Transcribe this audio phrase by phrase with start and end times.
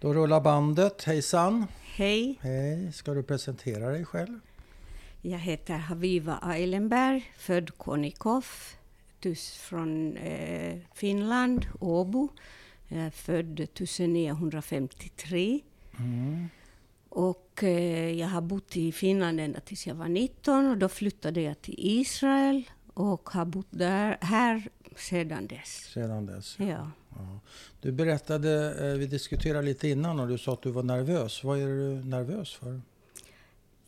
[0.00, 1.04] Då rullar bandet.
[1.04, 1.66] Hejsan!
[1.82, 2.92] Hej, Hej!
[2.92, 4.40] Ska du presentera dig själv?
[5.22, 8.44] jag heter Haviva Eilenberg, född Konikov,
[9.60, 12.28] från eh, Finland, Åbo.
[12.88, 15.60] Är född 1953.
[15.98, 16.48] Mm.
[17.08, 21.40] Och eh, jag har bott i Finland ända tills jag var 19 och då flyttade
[21.40, 24.68] jag till Israel och har bott där, här
[25.00, 25.68] sedan dess.
[25.92, 26.56] Sedan dess.
[26.58, 26.90] Ja.
[27.10, 27.40] Ja.
[27.80, 31.44] Du berättade, eh, vi diskuterade lite innan och du sa att du var nervös.
[31.44, 32.80] Vad är du nervös för?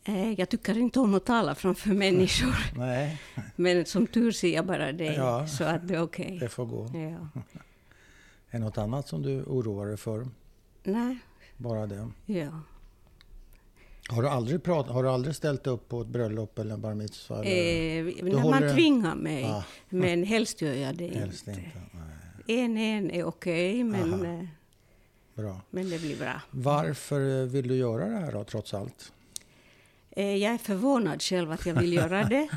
[0.04, 3.20] Eh, jag tycker inte om att tala framför människor, Nej,
[3.56, 5.46] men som tur ser jag bara dig, Ja.
[5.46, 6.38] så att det är okej.
[6.40, 6.86] det får gå.
[6.94, 7.40] Ja.
[8.52, 10.28] Är det något annat som du oroar dig för?
[10.82, 11.18] Nej,
[11.56, 12.08] Bara det.
[12.26, 12.60] ja.
[14.10, 16.94] Har du aldrig, prat, har du aldrig ställt upp på ett bröllop eller en bar
[16.94, 17.38] mitzvah?
[17.38, 19.64] Eh, när man det- tvingar mig, Ah.
[19.88, 21.60] men helst gör jag det Helst inte.
[21.60, 22.52] inte.
[22.52, 24.24] En en är okej, men, Aha.
[24.34, 24.44] eh,
[25.34, 25.60] Bra.
[25.70, 26.40] men det blir bra.
[26.50, 29.12] Varför vill du göra det här då, trots allt?
[30.10, 32.48] Eh, jag är förvånad själv att jag vill göra det.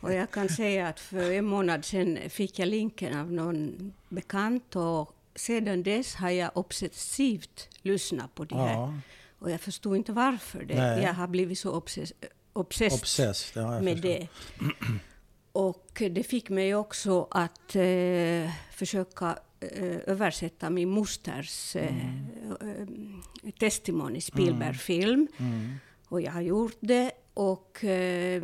[0.00, 4.76] Och jag kan säga att för en månad sedan fick jag länken av någon bekant
[4.76, 8.72] och sedan dess har jag obsessivt lyssnat på det här.
[8.72, 8.94] Ja,
[9.38, 10.64] Och jag förstod inte varför.
[10.64, 10.74] Det.
[10.74, 11.02] Nej.
[11.02, 12.12] Jag har blivit så obsess,
[12.52, 13.62] obsessed obsessed.
[13.62, 14.08] Ja, med förstår.
[14.08, 14.28] det.
[15.52, 21.94] Och det fick mig också att eh, försöka eh, översätta min mosters eh,
[23.58, 25.28] testimony, Spielberg-film.
[25.38, 25.74] Mm.
[26.08, 27.12] Och jag har gjort det.
[27.34, 28.42] Och eh,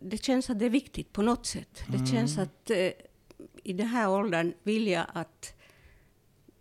[0.00, 1.84] det känns att det är viktigt på något sätt.
[1.88, 2.90] Det känns att eh,
[3.64, 5.54] i den här åldern vill jag att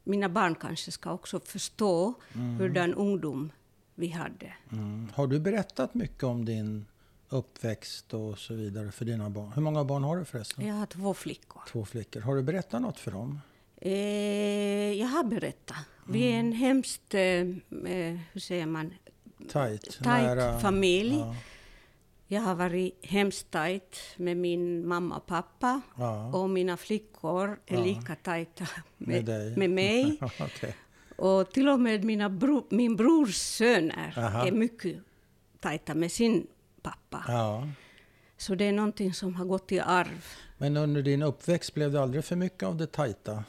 [0.03, 2.13] mina barn kanske ska också förstå
[2.59, 3.51] hurdan ungdom
[3.95, 4.53] vi hade.
[4.71, 5.07] Mm.
[5.13, 6.85] Har du berättat mycket om din
[7.29, 9.51] uppväxt och så vidare för dina barn?
[9.55, 10.67] Hur många barn har du förresten?
[10.67, 11.61] Jag har två flickor.
[11.71, 12.21] Två flickor.
[12.21, 13.39] Har du berättat något för dem?
[13.77, 15.77] Eh, jag har berättat.
[16.07, 18.93] Vi är en hemskt, eh, eh, hur säger man,
[19.51, 19.99] Tajt?
[20.03, 21.15] tajt familj.
[21.19, 21.35] Ja,
[22.33, 25.81] Jag har varit hemskt tajt med min mamma och pappa.
[25.97, 26.27] ja.
[26.33, 27.83] Och mina flickor är Ja.
[27.83, 30.17] lika tajta Med med, med mig.
[30.39, 30.75] Okej.
[31.15, 34.47] Och till och med mina bro, min brors söner Aha.
[34.47, 34.97] är mycket
[35.59, 36.47] tajta med sin
[36.81, 37.23] pappa.
[37.27, 37.67] Ja.
[38.37, 40.25] Så det är någonting som har gått i arv.
[40.57, 43.43] Men under din uppväxt blev det aldrig för mycket av det tajta?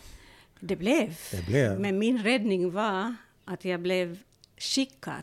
[0.61, 1.19] Det blev.
[1.31, 1.81] Det blev.
[1.81, 4.19] Men min räddning var att jag blev
[4.59, 5.23] skickad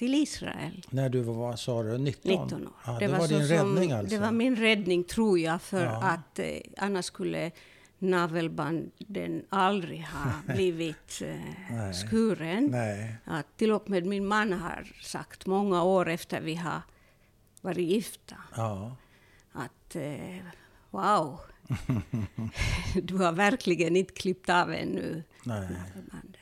[0.00, 0.86] till Israel.
[0.90, 2.30] När du var, vad sa du, 19?
[2.44, 2.72] 19 år.
[2.86, 4.14] Ja, det, var, så din som- räddning alltså?
[4.16, 6.02] Det var min räddning, tror jag, för Ja.
[6.02, 6.46] att eh,
[6.76, 7.50] annars skulle
[7.98, 12.66] navelbanden aldrig ha blivit eh, skuren.
[12.70, 13.16] Nej.
[13.24, 16.82] Att till och med min man har sagt många år efter vi har
[17.60, 18.96] varit gifta Ja.
[19.52, 20.36] att eh,
[20.90, 21.40] wow,
[23.02, 25.60] du har verkligen inte klippt av ännu Nej.
[25.60, 26.36] navelbanden.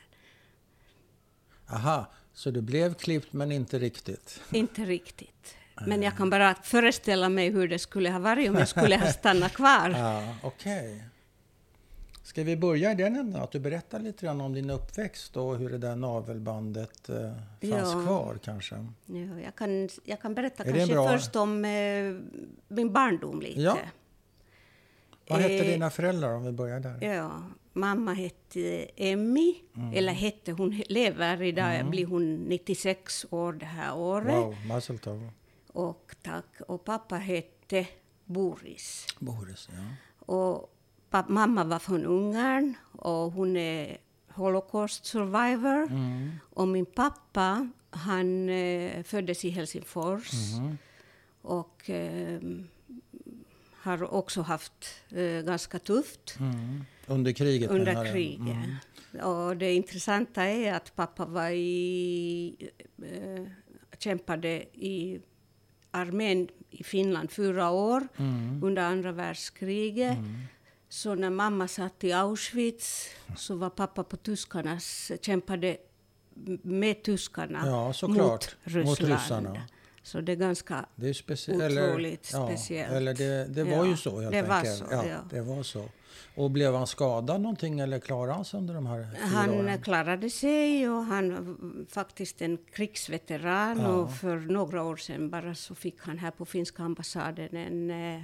[1.71, 2.05] Aha,
[2.39, 4.41] så du blev klippt men inte riktigt?
[4.51, 5.55] Inte riktigt.
[5.87, 9.11] Men jag kan bara föreställa mig hur det skulle ha varit om jag skulle ha
[9.13, 9.89] stannat kvar.
[9.97, 11.03] Ja, okej.
[12.23, 13.41] Ska vi börja i den änden?
[13.41, 17.15] Att du berättar lite grann om din uppväxt och hur det där navelbandet eh,
[17.69, 18.03] fanns Ja.
[18.05, 18.75] kvar kanske?
[19.05, 21.09] Ja, jag, kan, jag kan berätta Är kanske bra?
[21.09, 22.15] först om eh,
[22.67, 23.61] min barndom lite.
[23.61, 23.77] Ja.
[25.29, 26.97] Vad hette Eh, dina föräldrar om vi börjar där?
[27.01, 27.43] Ja,
[27.73, 29.93] mamma hette Emmy, Mm.
[29.93, 34.35] eller hette, hon lever idag, blir hon 96 år det här året.
[34.35, 34.99] Wow, Mazel.
[35.73, 36.45] Och, tack.
[36.67, 37.87] och pappa hette
[38.25, 39.07] Boris.
[39.19, 39.83] Boris, ja.
[40.25, 40.75] Och
[41.09, 43.97] papp, mamma var från Ungern och hon är
[44.29, 45.83] Holocaust survivor.
[45.91, 46.29] Mm.
[46.53, 50.31] Och min pappa, han eh, föddes i Helsingfors.
[50.59, 50.77] Mhm.
[51.41, 52.39] Och eh,
[53.89, 56.85] har också haft eh, ganska tufft Mm.
[57.07, 58.39] Under kriget under kriget.
[59.13, 59.25] Mm.
[59.25, 62.69] Och det intressanta är att pappa var i,
[63.03, 63.43] eh,
[63.99, 65.19] kämpade i
[65.91, 68.63] armén i Finland fyra år Mm.
[68.63, 70.17] under andra världskriget.
[70.89, 75.77] Så när mamma satt i Auschwitz så var pappa på tyskarnas, kämpade
[76.63, 78.85] med tyskarna Ja, mot Ryssland.
[78.87, 79.61] Mot ryssarna.
[80.09, 82.93] Så det är ganska Det är ju specie- eller, Otroligt ja, speciellt.
[82.93, 84.77] Eller det, det var Ja, ju så helt det var enkelt.
[84.77, 85.17] så, ja.
[85.29, 85.85] Det var så.
[86.35, 89.81] Och blev han skadad någonting eller klarade han sig under de här fyra Han åren?
[89.81, 95.75] klarade sig och han var faktiskt en krigsveteran och för några år sedan bara så
[95.75, 98.21] fick han här på finska ambassaden en, eh,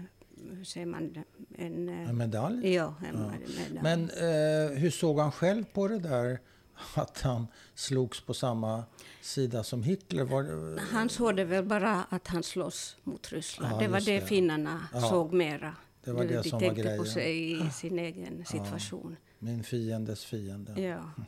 [0.58, 1.24] hur säger man,
[1.58, 2.74] en, eh, En medalj?
[2.74, 3.80] ja, en medalj.
[3.84, 6.40] Men eh, hur såg han själv på det där
[6.96, 8.84] att han slogs på samma
[9.26, 10.24] sida som Hitler?
[10.24, 13.74] Var det, Han såg det väl bara att han slåss mot Ryssland.
[13.76, 14.26] Ja, det var det, det.
[14.28, 15.02] finnarna Ja.
[15.02, 15.76] såg mera.
[16.04, 16.98] Det var de, det de som var tänkte grejen.
[16.98, 19.16] på sig i sin egen situation.
[19.40, 20.82] min fiendes fiende.
[20.82, 21.12] Ja.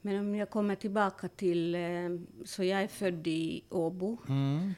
[0.00, 1.74] Men om jag kommer tillbaka till...
[1.74, 1.80] Eh,
[2.44, 4.18] så jag är född i Åbo.
[4.28, 4.74] Mm.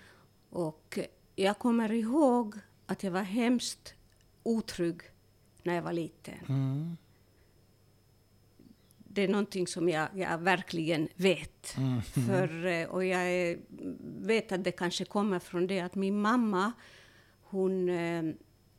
[0.50, 0.98] Och
[1.36, 2.54] jag kommer ihåg
[2.86, 3.94] att jag var hemskt
[4.42, 5.00] otrygg
[5.62, 6.34] när jag var liten.
[6.48, 6.96] Mm.
[9.16, 11.76] Det är någonting som jag, jag verkligen vet.
[11.76, 12.02] Mm.
[12.02, 13.56] För, eh, och jag
[14.20, 16.72] vet att det kanske kommer från det att min mamma,
[17.42, 18.24] hon eh,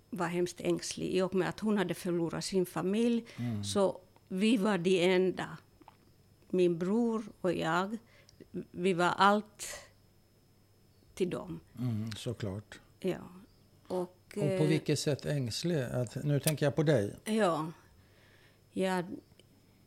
[0.09, 3.25] var hemskt ängslig i och med att hon hade förlorat sin familj.
[3.37, 3.63] Mm.
[3.63, 5.57] Så vi var de enda,
[6.49, 7.97] min bror och jag,
[8.71, 9.79] vi var allt
[11.13, 11.59] till dem.
[11.79, 12.79] Mm, såklart.
[12.99, 13.17] Ja.
[13.87, 15.81] Och, Och på eh, vilket sätt ängslig?
[15.81, 17.15] Att, nu tänker jag på dig.
[17.25, 17.71] Ja.
[18.73, 19.05] Jag,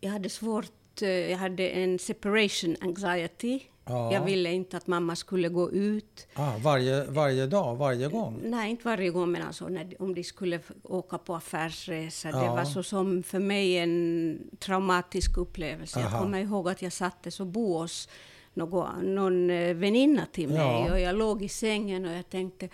[0.00, 1.02] jag hade svårt...
[1.02, 3.61] eh, Jag hade en separation anxiety.
[3.85, 4.12] Ja.
[4.12, 6.26] Jag ville inte att mamma skulle gå ut.
[6.35, 8.41] Ah, varje, varje dag, varje gång?
[8.44, 12.31] Nej, inte varje gång, men alltså när, om de skulle åka på affärsresa.
[12.32, 12.55] Det Ja.
[12.55, 15.99] var så som för mig en traumatisk upplevelse.
[16.00, 16.11] Aha.
[16.11, 18.08] Jag kommer ihåg att jag sattes och hos
[18.55, 20.56] någon, någon eh, väninna till mig.
[20.87, 20.93] Ja.
[20.93, 22.69] Och jag låg i sängen och jag tänkte,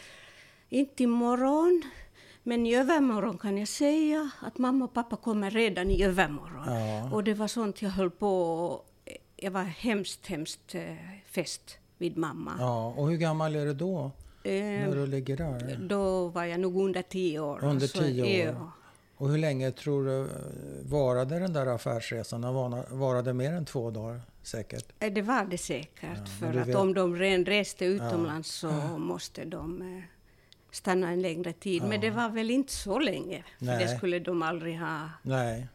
[0.68, 1.82] inte imorgon,
[2.46, 6.74] men i övermorgon kan jag säga att mamma och pappa kommer redan i övermorgon.
[6.74, 7.10] Ja.
[7.14, 8.82] Och det var sånt jag höll på...
[9.36, 10.82] Jag var hemskt, hemskt eh,
[11.26, 12.52] fäst vid mamma.
[12.58, 14.10] Ja, och hur gammal är du då?
[14.42, 15.78] Eh, När du ligger där?
[15.88, 17.58] då var jag nog under tio år.
[17.64, 18.54] Under Alltså, tio år.
[18.60, 18.70] Ja.
[19.16, 20.26] Och hur länge tror du eh,
[20.90, 22.40] varade den där affärsresan?
[22.40, 24.86] Den var- varade mer än två dagar säkert?
[25.00, 26.18] Eh, Det var det säkert.
[26.18, 30.02] men för att vet- om de redan reste utomlands så måste de
[30.76, 31.82] stanna en längre tid.
[31.82, 33.44] Men det var väl inte så länge.
[33.58, 33.78] För Nej.
[33.84, 35.10] det skulle de aldrig ha.
[35.22, 35.66] Nej.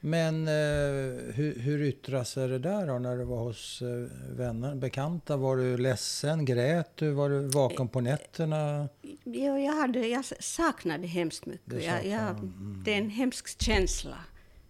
[0.00, 3.88] Men eh, hur, hur yttrar sig det där då när du var hos eh,
[4.36, 5.36] vänner, bekanta?
[5.36, 6.44] Var du ledsen?
[6.44, 7.10] Grät du?
[7.10, 8.88] Var du vaken på nätterna?
[9.24, 11.84] Ja, jag, hade, jag saknade hemskt mycket.
[11.84, 12.82] Jag, jag, mm.
[12.84, 14.16] Det är en hemsk känsla.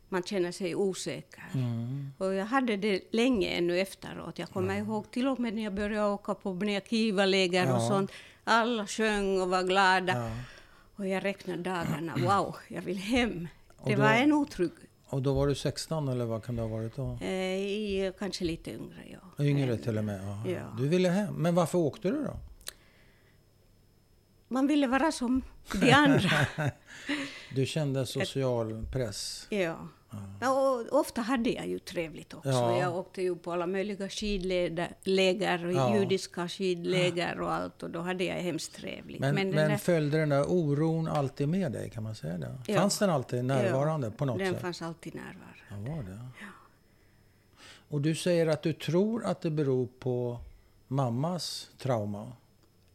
[0.09, 1.45] Man känner sig osäker.
[1.55, 2.11] Mm.
[2.19, 4.39] Och jag hade det länge ännu efteråt.
[4.39, 6.55] Jag kommer ihåg till och med när jag började åka på
[7.75, 7.89] och Ja.
[7.89, 8.11] sånt.
[8.45, 10.13] Alla sjöng och var glada.
[10.17, 10.31] Ja.
[10.97, 12.15] Och jag räknade dagarna.
[12.17, 13.49] Wow, jag vill hem.
[13.87, 14.71] Det då- var en otrygg.
[15.07, 17.25] Och då var du 16 eller vad kan det ha varit då?
[17.27, 19.03] Eh, kanske lite yngre,
[19.37, 19.45] ja.
[19.45, 20.21] Yngre till och med?
[20.47, 20.75] Ja.
[20.79, 21.35] Du ville hem.
[21.35, 22.37] Men varför åkte du då?
[24.49, 25.43] Man ville vara som
[25.73, 26.31] de andra.
[27.55, 29.47] Du kände social press?
[29.51, 29.77] ja.
[30.41, 30.51] Ja,
[30.91, 32.49] och ofta hade jag ju trevligt också.
[32.49, 32.79] Ja.
[32.79, 35.97] Jag åkte ju på alla möjliga skidläger, och Ja.
[35.97, 37.83] judiska skidläger och allt.
[37.83, 39.21] Och då hade jag hemskt trevligt.
[39.21, 41.91] Men, den men, där- följde den där oron alltid med dig?
[41.91, 42.59] Kan man säga det?
[42.67, 42.75] Ja.
[42.81, 44.63] Fanns den alltid närvarande på något den sätt?
[44.63, 45.91] fanns alltid närvarande.
[45.91, 46.19] Ja, var det?
[47.89, 50.39] Och du säger att du tror att det beror på
[50.89, 52.33] mammas trauma?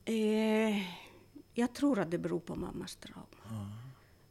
[0.05, 0.15] Eh,
[1.53, 3.71] jag tror att det beror på mammas trauma.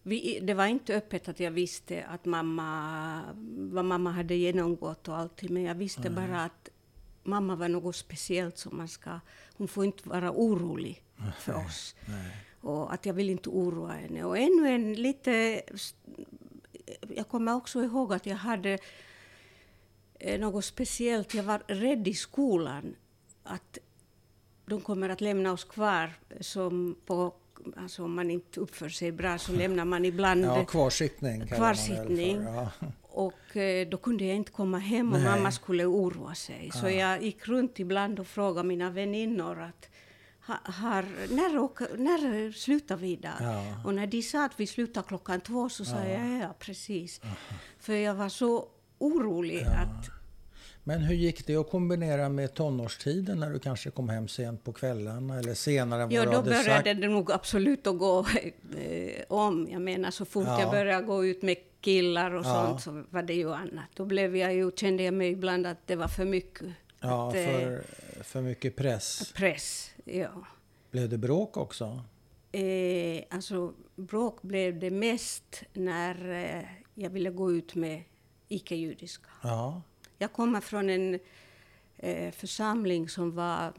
[0.06, 3.20] Vi, det var inte öppet att jag visste att mamma,
[3.56, 6.68] vad mamma hade genomgått och allting, men jag visste bara att
[7.22, 9.20] mamma var något speciellt som man ska...
[9.56, 11.02] Hon får inte vara orolig
[11.38, 11.94] för oss.
[12.08, 12.36] Nej.
[12.60, 14.24] Och att jag vill inte oroa henne.
[14.24, 15.62] Och ännu en lite...
[17.08, 18.78] Jag kommer också ihåg att jag hade
[20.18, 21.34] eh, något speciellt.
[21.34, 22.96] Jag var rädd i skolan
[23.42, 23.78] att
[24.66, 27.34] de kommer att lämna oss kvar som på...
[27.76, 30.44] Alltså om man inte uppför sig bra så lämnar man ibland...
[30.44, 32.44] Ja, kvarsittning Kvarsittning.
[32.44, 32.52] för.
[32.52, 32.70] Ja.
[33.02, 35.30] Och eh, då kunde jag inte komma hem och Nej.
[35.30, 36.70] mamma skulle oroa sig.
[36.74, 39.88] Så jag gick runt ibland och frågade mina väninnor att
[40.46, 41.02] ha, har,
[41.34, 43.32] när, när slutar vi idag?
[43.40, 43.82] Ja.
[43.84, 47.20] Och när de sa att vi slutar klockan två så sa jag ja, precis.
[47.78, 48.68] För jag var så
[48.98, 50.10] orolig att
[50.86, 54.72] Men hur gick det att kombinera med tonårstiden när du kanske kom hem sent på
[54.72, 56.84] kvällarna eller senare än vad Ja, du då hade började sagt?
[56.84, 58.26] det nog absolut att gå
[58.78, 59.68] eh, om.
[59.70, 60.60] Jag menar, så fort Ja.
[60.60, 62.66] jag började gå ut med killar och Ja.
[62.66, 63.84] sånt så var det ju annat.
[63.94, 66.66] Då blev jag ju, kände jag mig ibland att det var för mycket.
[67.00, 67.82] Ja, att, eh, för,
[68.22, 69.32] för mycket press.
[69.36, 70.46] Press, ja.
[70.90, 72.02] Blev det bråk också?
[72.52, 76.64] Eh, alltså, bråk blev det mest när eh,
[76.94, 78.02] jag ville gå ut med
[78.48, 79.28] icke-judiska.
[79.42, 79.82] Ja.
[80.18, 81.18] Jag kommer från en
[81.98, 83.72] eh, församling som var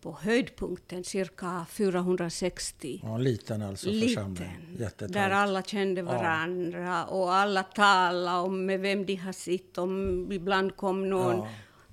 [0.00, 4.66] på höjdpunkten, cirka 460 ja liten alltså församling.
[4.78, 5.12] liten.
[5.12, 9.78] Där alla kände varandra och alla talade om med vem de har sitt.
[9.78, 11.48] Om ibland kom någon Ja.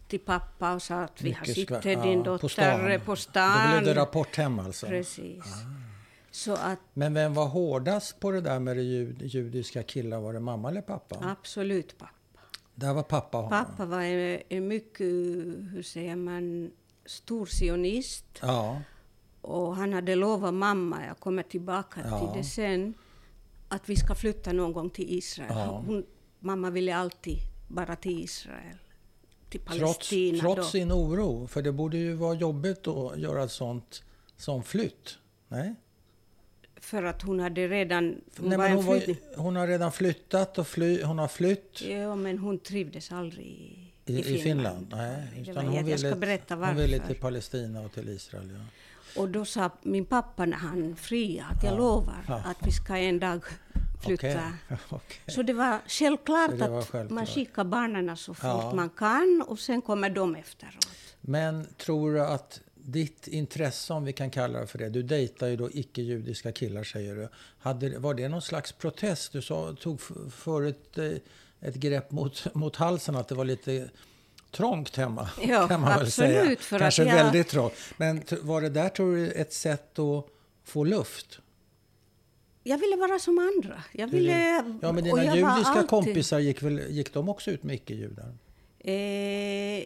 [0.08, 3.00] till pappa och sa att vi har sett ska- din ja, dotter på stan.
[3.06, 3.76] på stan.
[3.76, 4.88] Då blev det rapport hem alltså?
[4.88, 5.44] Precis.
[6.32, 10.20] Så att Men vem var hårdast på det där med det jud, judiska killar?
[10.20, 11.16] Var det mamma eller pappa?
[11.40, 12.12] absolut pappa.
[12.82, 13.50] Där var pappa.
[13.50, 15.08] Pappa var en, en mycket,
[15.72, 16.72] hur säger man,
[17.06, 18.26] stor sionist.
[18.42, 18.82] Ja.
[19.42, 22.20] Och han hade lovat mamma, jag kommer tillbaka Ja.
[22.20, 22.94] till det sen,
[23.68, 25.50] att vi ska flytta någon gång till Israel.
[25.56, 25.84] Ja.
[25.88, 26.06] Hon,
[26.40, 28.78] mamma ville alltid bara till Israel.
[29.50, 30.40] till Trots, Palestina.
[30.40, 30.64] trots då.
[30.64, 34.04] sin oro, för det borde ju vara jobbigt att göra ett sånt
[34.38, 35.18] som flytt.
[35.48, 35.76] Nej?
[36.82, 38.22] För att hon hade redan...
[38.38, 42.16] Hon Nej, var hon, var, hon har redan flyttat och fly, hon har flytt Ja,
[42.16, 43.46] men hon trivdes aldrig
[44.06, 44.88] i, i, i Finland.
[44.92, 47.14] Nej, Det utan hon jag, jag ska ville, berätta hon ville varför.
[47.14, 48.50] till Palestina och till Israel.
[48.60, 49.22] Ja.
[49.22, 51.78] Och då sa min pappa när han friade att jag Ja.
[51.78, 52.36] lovar Ja.
[52.46, 53.42] att vi ska en dag
[54.06, 54.28] flytta.
[54.28, 55.18] Okej, okej.
[55.36, 57.10] Så det var självklart det var att självklart.
[57.16, 60.88] man skickar barnen så fort man kan och sen kommer de efteråt.
[61.22, 65.48] Men tror du att ditt intresse, om vi kan kalla det för det, du dejtar
[65.48, 67.28] ju då icke-judiska killar säger du.
[67.60, 69.32] Hade, var det någon slags protest?
[69.34, 71.12] Du sa, tog förut eh,
[71.68, 73.90] ett grepp mot, mot halsen att det var lite
[74.52, 75.30] trångt hemma.
[75.42, 76.56] Ja, kan man väl absolut, säga.
[76.60, 77.74] för att Kanske jag- väldigt trångt.
[77.98, 80.26] Men var det där tror du ett sätt att
[80.64, 81.40] få luft?
[82.64, 83.84] Jag ville vara som andra.
[83.94, 87.76] Jag ville, Ja, men dina judiska alltid- kompisar, gick, väl, gick de också ut med
[87.76, 88.34] icke-judar?
[88.80, 89.84] Eh,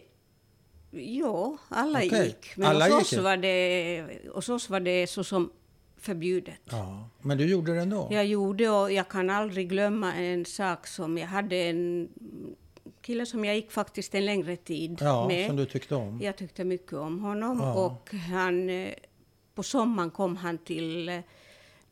[1.00, 2.56] ja, alla Okej, gick.
[2.56, 5.50] Men alla hos, gick oss var det, hos oss var det så som
[5.96, 6.60] förbjudet.
[6.70, 8.08] Ja, men du gjorde det ändå?
[8.10, 12.08] Jag gjorde och jag kan aldrig glömma en sak som jag hade en
[13.02, 15.46] kille som jag gick faktiskt en längre tid Ja, med.
[15.46, 16.20] som du tyckte om?
[16.22, 17.74] Jag tyckte mycket om honom Ja.
[17.74, 18.88] och han, eh,
[19.54, 21.18] på sommaren kom han till, eh,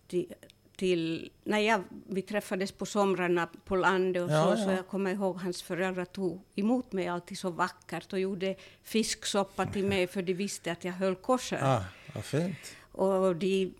[0.08, 0.34] till,
[0.76, 4.76] till när jag, vi träffades på somrarna på landet och Ja, så, så ja.
[4.76, 9.84] jag kommer ihåg hans föräldrar tog emot mig alltid så vackert och gjorde fisksoppa till
[9.84, 11.58] mig för de visste att jag höll kosher.
[11.62, 12.76] Ah, vad fint.
[12.92, 13.74] Och de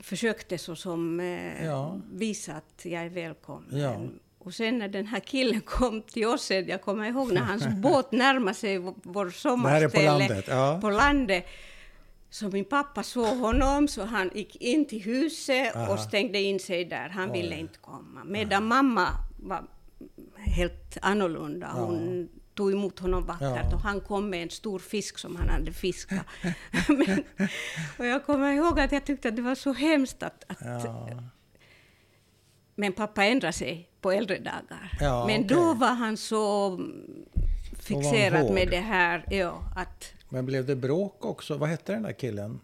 [0.00, 2.00] försökte så som eh, Ja.
[2.12, 3.78] visa att jag är välkommen.
[3.78, 4.00] Ja.
[4.38, 8.12] Och sen när den här killen kom till oss, jag kommer ihåg när hans båt
[8.12, 10.44] närmade sig vår- sommarställe på landet?
[10.48, 10.78] Ja.
[10.80, 11.46] på landet.
[12.34, 15.92] Så min pappa såg honom, så han gick in till huset Aha.
[15.92, 17.08] och stängde in sig där.
[17.08, 17.40] Han Oj.
[17.42, 18.24] ville inte komma.
[18.24, 19.64] Medan mamma var
[20.36, 21.66] helt annorlunda.
[21.72, 23.74] Hon tog emot honom vackert Ja.
[23.74, 26.26] och han kom med en stor fisk som han hade fiskat.
[26.88, 27.24] Men,
[27.98, 31.08] och jag kommer ihåg att jag tyckte att det var så hemskt att, att Ja.
[32.74, 34.98] men pappa ändrade sig på äldre dagar.
[35.00, 35.56] Ja, men okej.
[35.56, 36.78] då var han så
[37.78, 41.56] fixerad med det här, ja, att Men blev det bråk också?
[41.56, 42.60] Vad hette den där killen?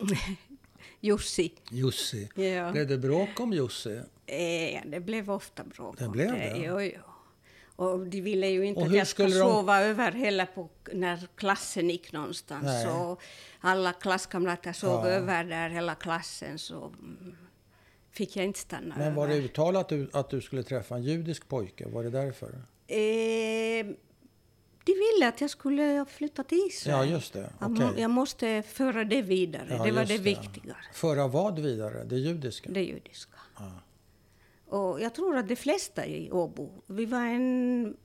[1.00, 2.28] Jussi, Jussi.
[2.34, 4.00] ja, Blev det bråk om Jussi?
[4.26, 6.54] eh, det blev ofta bråk Det blev det?
[6.56, 7.00] Jo, jo.
[7.76, 11.90] Och de ville ju inte att jag skulle de- sova över heller på, när klassen
[11.90, 12.64] gick någonstans.
[12.64, 12.84] Nej.
[12.86, 13.18] Så
[13.60, 15.10] alla klasskamrater sov Ja.
[15.12, 17.36] över där, hela klassen, så mm,
[18.10, 19.44] fick jag inte stanna Men var det över.
[19.44, 21.88] uttalat att du, att du skulle träffa en judisk pojke?
[21.88, 22.48] Var det därför?
[22.86, 23.86] Eh,
[24.88, 27.08] de ville att jag skulle flytta till Israel.
[27.08, 27.50] Ja, just det.
[27.60, 29.66] Må, jag måste föra det vidare.
[29.70, 30.78] Ja, det var det viktigare.
[30.92, 32.04] Föra vad vidare?
[32.04, 32.70] Det judiska?
[32.70, 33.38] Det judiska.
[33.58, 33.72] Ja.
[34.76, 37.96] Och jag tror att de flesta i Åbo, vi var en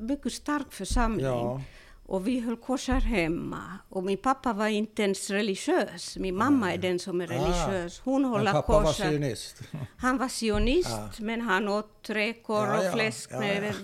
[0.00, 1.26] mycket stark församling.
[1.26, 1.62] Ja.
[2.06, 3.78] Och vi höll kosher hemma.
[3.88, 6.16] Och min pappa var inte ens religiös.
[6.16, 8.00] Min mamma är den som är religiös.
[8.04, 9.62] Hon håller pappa var sionist?
[9.96, 11.10] Han var sionist, Ja.
[11.18, 13.74] men han åt räkor och fläsk med...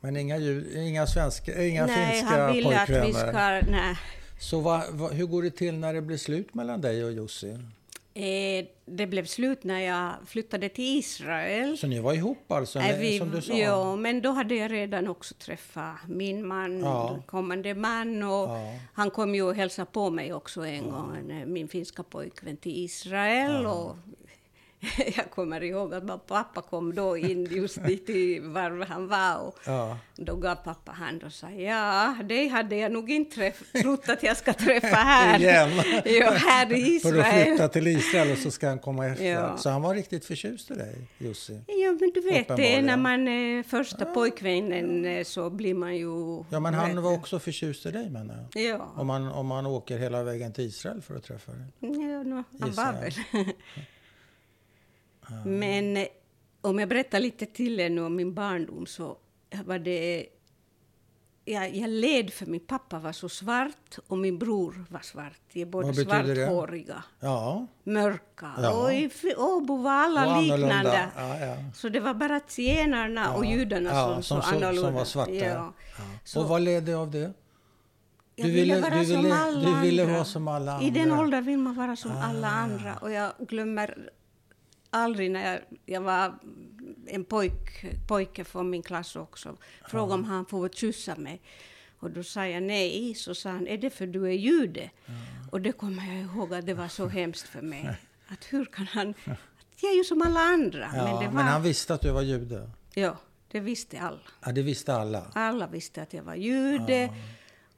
[0.00, 0.06] ja.
[0.06, 0.36] Men inga,
[0.76, 3.06] inga, svenska, inga nej, finska han ville att pojkvänner?
[3.06, 3.72] vi ska...
[3.72, 3.96] Nej.
[4.40, 7.58] Så vad, vad, hur går det till när det blir slut mellan dig och Jussi?
[8.14, 11.78] Eh, det blev slut när jag flyttade till Israel.
[11.78, 13.52] Så ni var ihop alltså, med, vi, som du sa?
[13.52, 17.18] Ja, men då hade jag redan också träffat min man, Ja.
[17.26, 18.22] kommande man.
[18.22, 18.74] Och Ja.
[18.94, 22.84] Han kom ju och hälsade på mig också en gång, eh, min finska pojkvän till
[22.84, 23.66] Israel.
[23.66, 23.96] Och
[25.16, 29.36] jag kommer ihåg att pappa kom då in just dit i var han var.
[29.46, 29.98] Och Ja.
[30.16, 34.22] då gav pappa hand och sa ja, det hade jag nog inte träff- trott att
[34.22, 35.38] jag ska träffa här.
[35.40, 35.70] Igen.
[36.04, 37.46] ja, här i För att Israel.
[37.46, 39.24] flytta till Israel och så ska han komma efter.
[39.24, 39.56] Ja.
[39.56, 41.60] Så han var riktigt förtjust i dig, Jussi?
[41.66, 46.44] Ja, men du vet, det när man är första pojkvännen eh, så blir man ju...
[46.50, 48.62] Ja, men han var också förtjust i dig menar jag.
[48.62, 51.64] Ja, Om man, om man åker hela vägen till Israel för att träffa dig.
[51.80, 52.94] ja no, han var
[53.32, 53.46] jag.
[55.44, 56.06] Men eh,
[56.60, 59.16] om jag berättar lite till er nu om min barndom så
[59.64, 60.26] var det...
[61.44, 65.40] Jag, jag led för min pappa var så svart och min bror var svart.
[65.52, 65.94] De är båda det?
[65.94, 68.50] svarthåriga, Ja, mörka.
[68.62, 68.82] Ja.
[68.82, 70.66] Och i Åbo var alla och annorlunda.
[70.76, 71.08] liknande.
[71.16, 71.56] Ja, ja.
[71.74, 74.90] Så det var bara zigenarna och judarna som, som så så- som annorlunda.
[74.90, 75.72] var svarta.
[76.24, 77.32] Så- Och vad ledde av det?
[78.34, 80.14] Jag Du ville, vara du som ville- alla du ville andra.
[80.14, 81.16] vara som alla I den andra.
[81.16, 81.20] Ah.
[81.20, 82.96] åldern vill man vara som alla andra.
[82.96, 84.10] Och jag glömmer
[84.90, 86.38] aldrig när jag, jag var
[87.06, 89.56] en pojk, pojke från min klass också.
[89.88, 91.40] Frågade om han får kyssa mig.
[92.00, 93.14] Och då sa jag nej.
[93.14, 94.90] Så sa han, är det för du är jude?
[95.50, 97.96] Och det kommer jag ihåg att det var så hemskt för mig.
[98.28, 99.10] Att hur kan han...
[99.24, 100.90] Att jag är ju som alla andra.
[100.94, 101.42] Ja, men men, var...
[101.42, 102.70] han visste att du var jude.
[102.94, 103.16] Ja.
[103.50, 104.20] Det visste alla.
[104.44, 105.30] Ja, det visste alla.
[105.34, 107.10] Alla visste att jag var jude.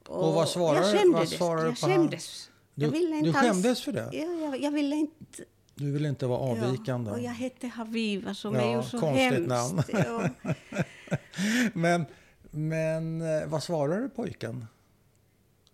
[0.07, 1.19] Och vad svarade- jag skämdes.
[1.19, 2.49] vad svarade du jag på skämdes.
[2.75, 4.09] Du- jag ville du inte alls- skämdes för det?
[4.13, 5.43] Ja, jag, jag ville inte...
[5.81, 7.09] Du vill inte vara avvikande.
[7.11, 9.47] Ja, och jag hette Haviva som Ja, är ju så konstigt hemskt.
[9.47, 9.83] namn.
[9.93, 10.29] Ja.
[11.73, 12.05] Men,
[12.51, 14.65] men eh, vad svarade pojken?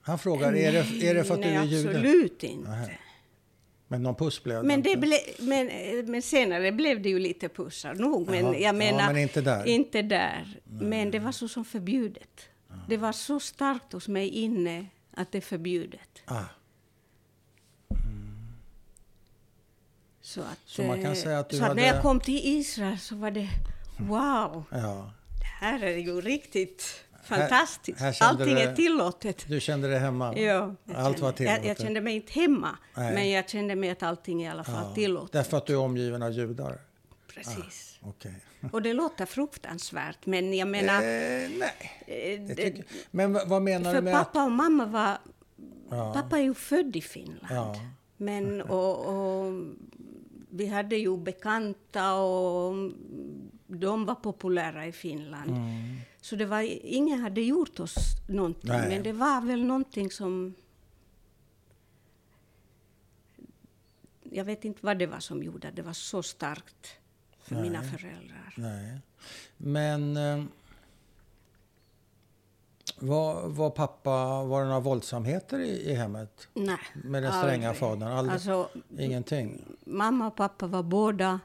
[0.01, 1.89] Han frågar, är det, är det för att Nej, du är jude?
[1.89, 2.69] absolut inte.
[2.69, 2.99] Nej.
[3.87, 4.89] Men någon puss blev det Men, inte?
[4.89, 5.69] det ble, men,
[6.11, 8.29] men senare blev det ju lite pussar nog.
[8.29, 9.65] Men Jaha, jag ja, menar, men inte där.
[9.67, 10.59] Inte där.
[10.63, 12.49] Men det var så som förbjudet.
[12.89, 16.21] Det var så starkt hos mig inne att det är förbjudet.
[16.25, 16.43] Ah,
[20.27, 22.41] Så, att, Så man kan eh, säga att så att när hade- jag kom till
[22.43, 23.49] Israel så var det
[23.97, 25.11] wow, ja.
[25.39, 27.99] det här är ju riktigt fantastiskt.
[27.99, 29.45] här kände Allting du- är tillåtet.
[29.47, 30.37] Du kände dig hemma?
[30.37, 31.65] Ja, jag Allt var kände- jag, tillåtet?
[31.65, 33.13] jag kände mig inte hemma, Nej.
[33.13, 35.31] men jag kände mig att allting i alla fall Ja, tillåtet.
[35.31, 36.79] Därför att du är omgiven av judar?
[37.33, 37.99] Precis.
[38.01, 38.33] Okej.
[38.71, 40.95] Och det låter fruktansvärt, men jag menar...
[40.95, 41.91] Eh, nej.
[42.47, 44.25] eh, tycker, men vad menar du med att...
[44.25, 45.17] pappa och mamma var...
[45.89, 46.13] Ja.
[46.13, 47.47] Pappa är ju född i Finland.
[47.55, 47.75] Ja.
[48.19, 49.53] Men och, och,
[50.49, 52.91] vi hade ju bekanta och
[53.67, 55.49] de var populära i Finland.
[55.49, 55.95] Mm.
[56.21, 57.95] Så det var, ingen hade gjort oss
[58.27, 58.89] någonting, Nej.
[58.89, 60.55] men det var väl någonting som...
[64.23, 66.87] Jag vet inte vad det var som gjorde att det var så starkt
[67.41, 68.53] för mina föräldrar.
[68.57, 68.99] Nej.
[69.57, 70.17] Men...
[72.99, 74.43] Var, var pappa...
[74.43, 76.47] Var det några våldsamheter i, i hemmet?
[76.53, 77.79] Nej, Med den stränga aldrig.
[77.79, 78.11] fadern?
[78.11, 78.33] Aldrig?
[78.33, 79.61] Alltså, Ingenting?
[79.85, 81.39] mamma och pappa var båda...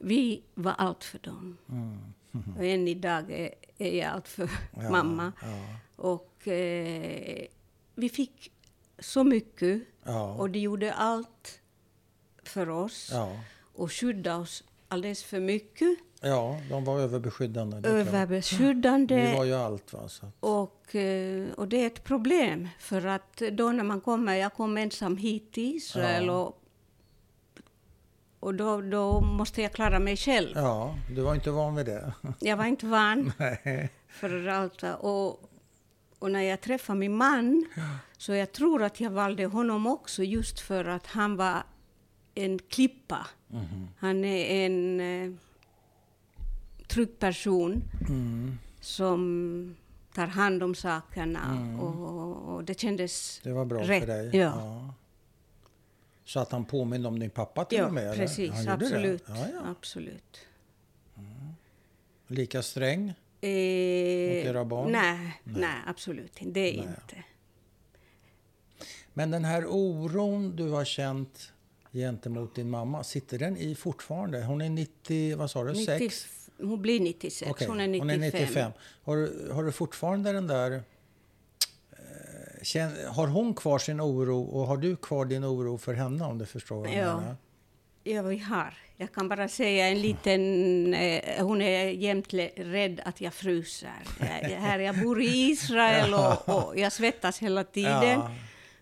[0.00, 1.56] Vi var allt för dem.
[2.58, 4.84] Och än idag är, är jag allt för Mm.
[4.84, 5.32] Ja, mamma.
[5.42, 5.76] ja.
[5.96, 7.46] Och eh,
[7.94, 8.52] vi fick
[8.98, 10.34] så mycket Ja.
[10.34, 11.60] och de gjorde allt
[12.42, 13.12] för oss
[13.74, 15.88] och skyddade oss alldeles för mycket.
[16.20, 17.88] ja, de var överbeskyddande.
[17.88, 19.26] Överbeskyddande.
[19.30, 19.92] Vi var ju allt.
[19.92, 20.08] Va?
[20.08, 20.26] Så.
[20.40, 24.76] Och, eh, och det är ett problem, för att då när man kommer, jag kom
[24.78, 26.32] ensam hit till Israel Ja.
[26.32, 26.62] och,
[28.40, 30.52] och då, då måste jag klara mig själv.
[30.54, 32.12] Ja, du var inte van vid det.
[32.40, 33.90] Jag var inte van Nej.
[34.08, 34.82] för allt.
[35.00, 35.50] Och,
[36.18, 37.66] och när jag träffade min man,
[38.18, 41.62] så jag tror att jag valde honom också just för att han var
[42.44, 43.26] en klippa.
[43.48, 43.88] Mhm.
[43.98, 45.32] Han är en eh,
[46.86, 48.58] trygg person Mm.
[48.80, 49.76] som
[50.14, 51.76] tar hand om sakerna.
[51.80, 54.00] Och, och det kändes Det var bra rätt.
[54.00, 54.36] för dig.
[54.36, 54.94] Ja,
[56.24, 58.16] Så att han påminde om din pappa till ja, och med?
[58.16, 58.50] precis.
[58.52, 58.68] Han?
[58.68, 59.24] Absolut.
[59.28, 59.60] Ja, ja.
[59.70, 60.38] absolut.
[62.26, 63.12] Lika sträng?
[63.40, 63.48] Eh,
[64.46, 64.92] era barn?
[64.92, 65.76] Nej, nej.
[65.86, 66.60] absolut inte.
[66.60, 66.94] Det är Nej.
[67.02, 67.24] inte.
[69.14, 71.52] Men den här oron du har känt
[71.98, 74.42] gentemot din mamma, sitter den i fortfarande?
[74.44, 76.28] Hon är 90, vad sa du, 90, 6?
[76.60, 78.20] hon blir 96, Okej, hon är 95.
[78.20, 78.72] 95.
[79.04, 80.72] Har, du- har du fortfarande den där...
[80.72, 86.24] eh, Känn, har hon kvar sin oro och har du kvar din oro för henne
[86.24, 87.16] om du förstår vad jag Ja.
[87.20, 87.36] menar?
[88.04, 88.74] Ja, vi har.
[88.96, 90.94] Jag kan bara säga en liten...
[90.94, 93.90] Eh, hon är jämt rädd att jag fryser.
[94.20, 96.14] Jag- här, jag bor i Israel
[96.46, 98.18] och, och jag svettas hela tiden.
[98.20, 98.30] Ja.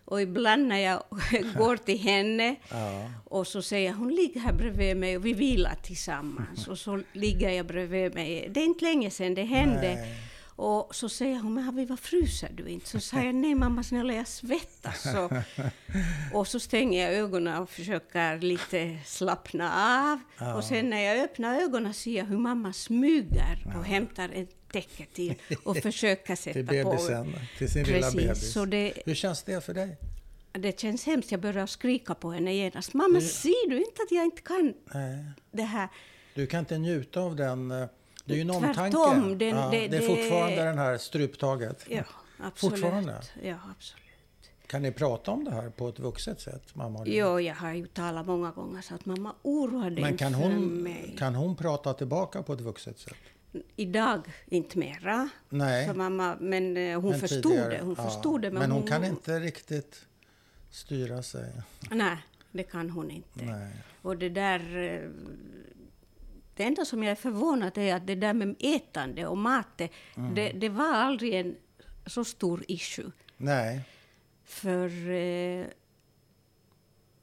[0.07, 1.03] Och ibland när jag
[1.57, 3.09] går till henne Ja.
[3.25, 6.67] och så säger hon ligg här bredvid mig och vi vilar tillsammans.
[6.67, 8.47] Och så ligger jag bredvid mig.
[8.51, 9.95] Det är inte länge sedan det hände.
[9.95, 10.15] Nej.
[10.59, 12.87] Och så säger hon, men Havi, vad fryser du inte?
[12.89, 15.01] Så säger jag, nej mamma snälla jag svettas.
[15.13, 15.29] Så,
[16.37, 19.71] och så stänger jag ögonen och försöker lite slappna
[20.11, 20.19] av.
[20.39, 20.55] Ja.
[20.55, 25.05] Och sen när jag öppnar ögonen ser jag hur mamma smyger och hämtar ett täcke
[25.13, 26.71] till och försöker sätta Till på.
[26.89, 28.53] bebisen, till sin lilla Precis, bebis.
[28.53, 29.97] så det, Hur känns det för dig?
[30.51, 31.31] det känns hemskt.
[31.31, 32.93] Jag börjar skrika på henne genast.
[32.93, 35.25] Mamma, ser du inte att jag inte kan Nej.
[35.51, 35.89] det här?
[36.33, 37.71] Du kan inte njuta av den...
[37.71, 37.87] eh,
[38.25, 39.35] Det är ju en Tvärtom, omtanke.
[39.45, 41.85] den- ja, det- det är det- fortfarande den här struptaget.
[41.89, 42.03] Ja,
[42.39, 42.73] absolut.
[42.79, 43.21] Fortfarande?
[43.43, 44.03] Ja, absolut.
[44.67, 47.11] Kan ni prata om det här på ett vuxet sätt, mamma och du?
[47.15, 50.67] Jo, jag har ju talat många gånger så att mamma oroar dig Men kan hon,
[50.83, 51.15] mig.
[51.19, 53.13] kan hon prata tillbaka på ett vuxet sätt?
[53.75, 55.29] Idag inte mera.
[55.49, 55.87] Nej.
[55.87, 57.69] För mamma, men eh, hon men förstod tidigare.
[57.77, 57.81] det.
[57.83, 58.03] Hon Ja.
[58.09, 58.51] förstod det.
[58.51, 60.05] Men hon kan inte riktigt
[60.71, 61.51] styra sig.
[61.91, 62.17] Nej,
[62.51, 63.45] det kan hon inte.
[63.45, 63.71] Nej.
[64.01, 64.77] Och det där...
[64.77, 65.09] eh,
[66.55, 69.89] Det enda som jag är förvånad är att det där med ätande och mat, det,
[70.15, 70.35] Mm.
[70.35, 71.55] det, det var aldrig en
[72.05, 73.11] så stor issue.
[73.37, 73.81] Nej.
[74.43, 75.65] För eh,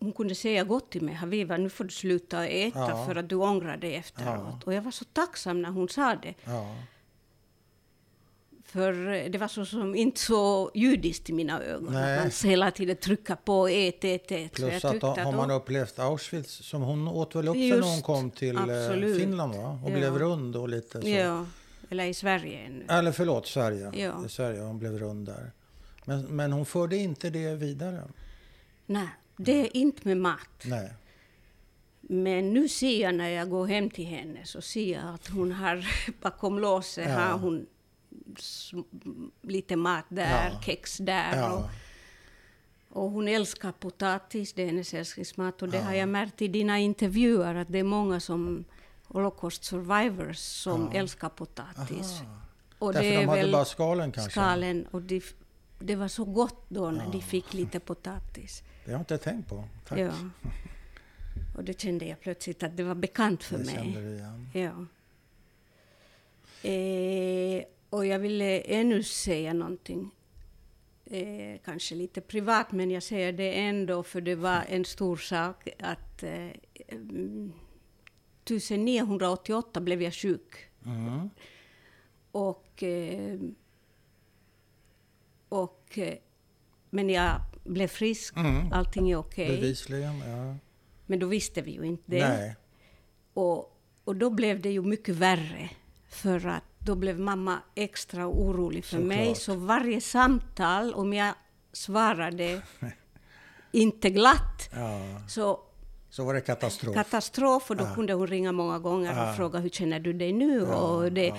[0.05, 3.07] hon kunde säga gott till mig, Haviva, nu får du sluta äta Ja.
[3.07, 4.65] för att du ångrar dig efteråt.
[4.65, 6.35] Och jag var så tacksam när hon sa det.
[6.45, 6.77] Ja.
[8.65, 8.93] För
[9.29, 11.93] det var så som inte så judiskt i mina ögon.
[11.93, 12.19] Nej.
[12.19, 14.53] Att man hela tiden trycker på ät, ät, ät.
[14.53, 18.03] Plus att tyckte har man upplevt Auschwitz, som hon åt väl upp Just, när hon
[18.03, 19.21] kom till eh, absolut.
[19.21, 19.79] Finland va?
[19.85, 19.95] Och Ja.
[19.97, 21.09] blev rund och lite så.
[21.09, 21.47] Ja,
[21.91, 22.85] eller i Sverige ännu.
[22.89, 23.93] Eller förlåt, Sverige.
[23.95, 24.27] Ja.
[24.27, 25.53] I Sverige, hon blev rund där.
[26.05, 28.03] Men, men hon förde inte det vidare.
[28.87, 30.65] Nej, det är inte med mat.
[30.65, 30.93] Nej.
[32.01, 35.53] Men nu ser jag när jag går hem till henne så ser jag att hon
[35.53, 35.87] har
[36.23, 37.15] bakom låset Ja.
[37.19, 37.67] har hon
[39.43, 40.61] lite mat där, Ja.
[40.63, 41.37] kex där.
[41.37, 41.53] Ja.
[42.91, 45.63] Och, och hon älskar potatis, det är hennes älsklingsmat.
[45.63, 48.65] Och det har jag märkt i dina intervjuer att det är många som
[49.05, 52.21] Holocaust survivors som älskar potatis.
[52.21, 52.41] Aha.
[52.79, 54.33] Och Därför det de hade bara skalen kanske?
[54.33, 54.87] skalen.
[54.91, 55.25] Och det,
[55.79, 58.63] det var så gott då när de fick lite potatis.
[58.85, 59.65] Det har jag inte tänkt på.
[59.89, 59.99] Tack.
[59.99, 60.13] Ja.
[61.57, 63.75] Och det kände jag plötsligt att det var bekant för det mig.
[63.75, 64.49] kände du igen.
[64.53, 64.87] Ja.
[66.71, 70.11] Eh, och jag ville ännu säga någonting.
[71.07, 75.69] Eh, kanske lite privat, men jag säger det ändå för det var en stor sak
[75.79, 76.51] att eh,
[76.89, 77.53] mm,
[78.45, 80.57] 1988 blev jag sjuk.
[80.87, 81.31] Mm.
[82.31, 83.39] Och, eh,
[85.49, 86.19] och, eh,
[86.91, 88.73] men jag blev frisk, Mm.
[88.73, 89.49] allting är okej.
[89.49, 90.57] Bevisligen, ja.
[91.07, 92.29] Men då visste vi ju inte det.
[92.29, 92.57] Nej.
[93.35, 95.71] Och, och då blev det ju mycket värre.
[96.09, 99.09] För att då blev mamma extra orolig för Såklart.
[99.09, 99.35] mig.
[99.35, 101.35] Så varje samtal, om jag
[101.73, 102.63] svarade
[103.73, 105.01] inte glatt, Ja.
[105.29, 105.61] så
[106.11, 106.95] Så var det katastrof.
[106.95, 107.71] katastrof.
[107.71, 107.95] Och då Ja.
[107.95, 109.31] kunde hon ringa många gånger Ja.
[109.31, 110.59] och fråga hur känner du dig nu?
[110.71, 111.33] Ja, och, det.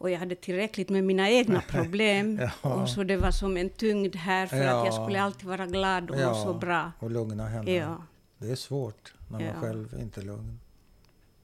[0.00, 2.40] Och jag hade tillräckligt med mina egna problem.
[2.62, 2.74] Ja.
[2.74, 4.78] Och så det var som en tyngd här för Ja.
[4.80, 6.92] att jag skulle alltid vara glad och må så bra.
[6.98, 7.70] och lugna henne.
[7.72, 8.02] Ja.
[8.38, 9.52] Det är svårt när man Ja.
[9.60, 10.60] själv inte är lugn.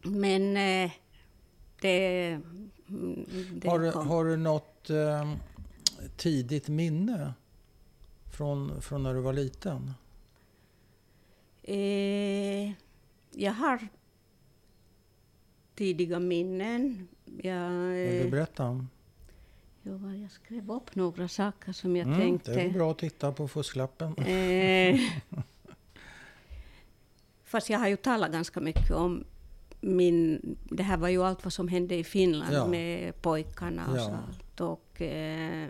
[0.03, 0.91] Men eh,
[1.81, 2.29] det,
[2.89, 4.09] mm, det Har, du- kom.
[4.09, 5.33] har du något eh,
[6.17, 7.35] tidigt minne
[8.37, 9.93] från, från när du var liten?
[11.63, 12.71] Eh,
[13.33, 13.89] jag har
[15.75, 17.09] tidiga minnen.
[17.43, 18.87] Jag, Vill du eh, berätta?
[19.83, 22.55] jo, jag skrev upp några saker som jag Mm, tänkte.
[22.55, 24.17] det är bra att titta på fusklappen.
[24.19, 25.01] Eh,
[27.45, 29.25] fast jag har ju talat ganska mycket om
[29.81, 30.41] min...
[30.71, 32.67] Det här var ju allt vad som hände i Finland Ja.
[32.67, 34.05] med pojkarna och Ja.
[34.05, 34.61] sånt.
[34.61, 35.69] Och eh,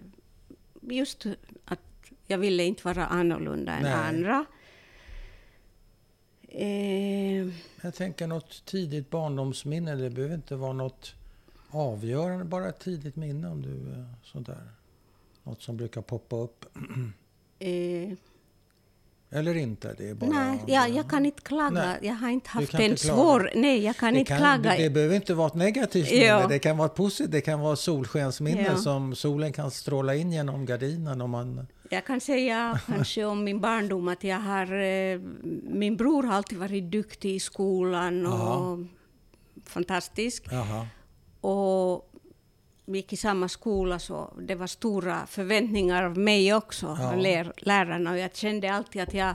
[0.81, 1.27] just
[1.65, 1.81] att
[2.27, 3.93] jag ville inte vara annorlunda än Nej.
[3.93, 4.45] andra.
[6.49, 7.47] Eh,
[7.83, 9.95] Jag tänker något tidigt barndomsminne.
[9.95, 11.15] Det behöver inte vara något
[11.71, 12.45] avgörande.
[12.45, 14.69] Bara ett tidigt minne om du är sådär.
[15.43, 16.65] Något som brukar poppa upp.
[17.59, 18.13] eh,
[19.31, 19.95] Eller inte.
[19.99, 20.31] Det är bara...
[20.31, 21.71] nej, jag, jag kan inte klaga.
[21.71, 23.51] Nej, jag har inte haft en inte svår...
[23.55, 24.77] Nej, jag kan det, inte kan, klaga.
[24.77, 26.25] det, behöver inte vara ett negativt minne.
[26.25, 26.47] Ja.
[26.49, 27.31] Det kan vara ett positivt.
[27.33, 28.77] Det kan vara solskensminne Ja.
[28.77, 31.21] som solen kan stråla in genom gardinen.
[31.21, 34.73] Om man, Jag kan säga kanske om min barndom att jag har...
[34.83, 35.21] Eh,
[35.63, 38.79] min bror har alltid varit duktig i skolan och Aha.
[39.65, 40.45] fantastisk.
[40.51, 40.87] jaha.
[41.49, 42.11] Och
[42.85, 47.13] vi gick i samma skola så det var stora förväntningar av mig också, Ja.
[47.13, 48.11] av lär, lärarna.
[48.11, 49.35] Och jag kände alltid att jag,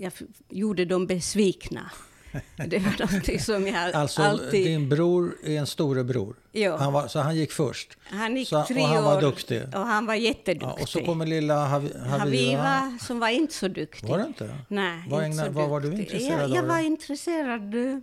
[0.00, 0.12] jag
[0.48, 1.90] gjorde dem besvikna.
[2.68, 4.66] Det var något som jag Alltså, alltid...
[4.66, 6.36] din bror är en storebror.
[6.52, 6.76] Ja.
[6.76, 7.96] Han var, så han gick först.
[8.04, 9.62] Han gick så, tre och han var år duktig.
[9.74, 10.66] och han var jätteduktig.
[10.68, 12.18] Ja, och så kommer lilla Havi, Haviva.
[12.18, 14.08] Haviva som var inte så duktig.
[14.08, 14.58] Var det inte?
[14.68, 16.66] Nej, Vad inte ägna- så vad var du intresserad jag, jag av?
[16.68, 17.74] var intresserad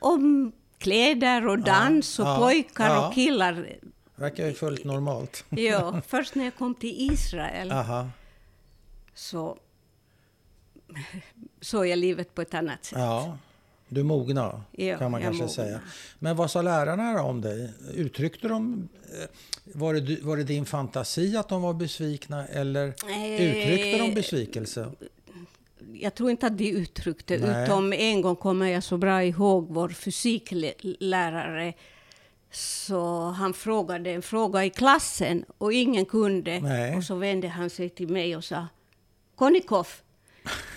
[0.00, 3.08] om kläder och dans och ja, pojkar ja.
[3.08, 3.76] och killar.
[4.16, 5.44] Verkar ju fullt normalt.
[5.50, 8.08] Ja, först när jag kom till Israel Aha.
[9.14, 9.58] så
[11.60, 12.98] såg jag livet på ett annat sätt.
[12.98, 13.38] Ja.
[13.88, 15.54] Du mogna, Ja, kan man kanske mogna.
[15.54, 15.80] säga.
[16.18, 17.72] Men vad sa lärarna om dig?
[17.94, 18.88] Uttryckte de...
[19.22, 19.28] eh,
[19.74, 24.92] Var det, var det din fantasi att de var besvikna eller uttryckte de Eh, besvikelse?
[25.92, 27.64] Jag tror inte att de uttryckte, Nej.
[27.64, 31.74] utom en gång kommer jag så bra ihåg vår fysiklärare.
[32.50, 36.60] Så han frågade en fråga i klassen och ingen kunde.
[36.60, 36.96] Nej.
[36.96, 38.66] Och så vände han sig till mig och sa
[39.36, 39.88] Konnikov,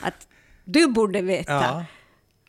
[0.01, 0.27] att
[0.63, 1.53] du borde veta.
[1.53, 1.85] Ja.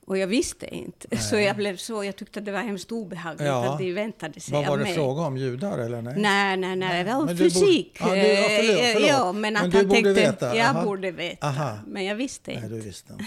[0.08, 1.16] Och jag visste inte.
[1.30, 3.72] Så jag blev så, jag tyckte att det var hemskt obehagligt Ja.
[3.72, 4.94] att de väntade sig Vad var det mig.
[4.94, 5.36] fråga om?
[5.36, 6.14] Judar eller nej?
[6.18, 7.96] Nej, nej, nej, det var du borde- fysik.
[8.00, 9.08] Ja, du- ja, förlåt, Eh, förlåt.
[9.08, 10.56] Ja, men Men att du han tänkte, veta.
[10.56, 10.84] jag Aha.
[10.84, 11.46] borde veta.
[11.46, 11.78] Aha.
[11.86, 12.68] Men jag visste Nej, inte.
[12.74, 13.24] du visste inte.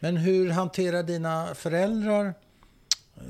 [0.00, 2.34] Men hur hanterar dina föräldrar?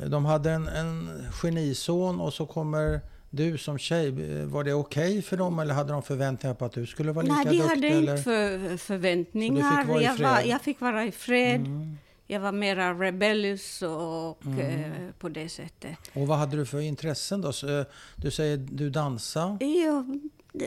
[0.06, 1.10] De hade en, en
[1.42, 4.10] genison och så kommer du som tjej.
[4.44, 7.34] Var det okej för dem eller hade de förväntningar på att du skulle vara lika
[7.34, 7.68] Nej, de duktig?
[7.68, 8.10] hade eller?
[8.12, 9.82] inte för, förväntningar.
[10.00, 10.14] i jag?
[10.20, 10.22] Mm.
[10.30, 11.60] var, jag fick vara i fred.
[12.26, 14.58] Jag var mera rebellious och Mm.
[14.82, 15.96] eh, på det sättet.
[16.14, 17.52] Och vad hade du för intressen då?
[17.52, 17.84] Så, eh,
[18.16, 19.56] Du säger du dansar.
[19.60, 20.04] Ja,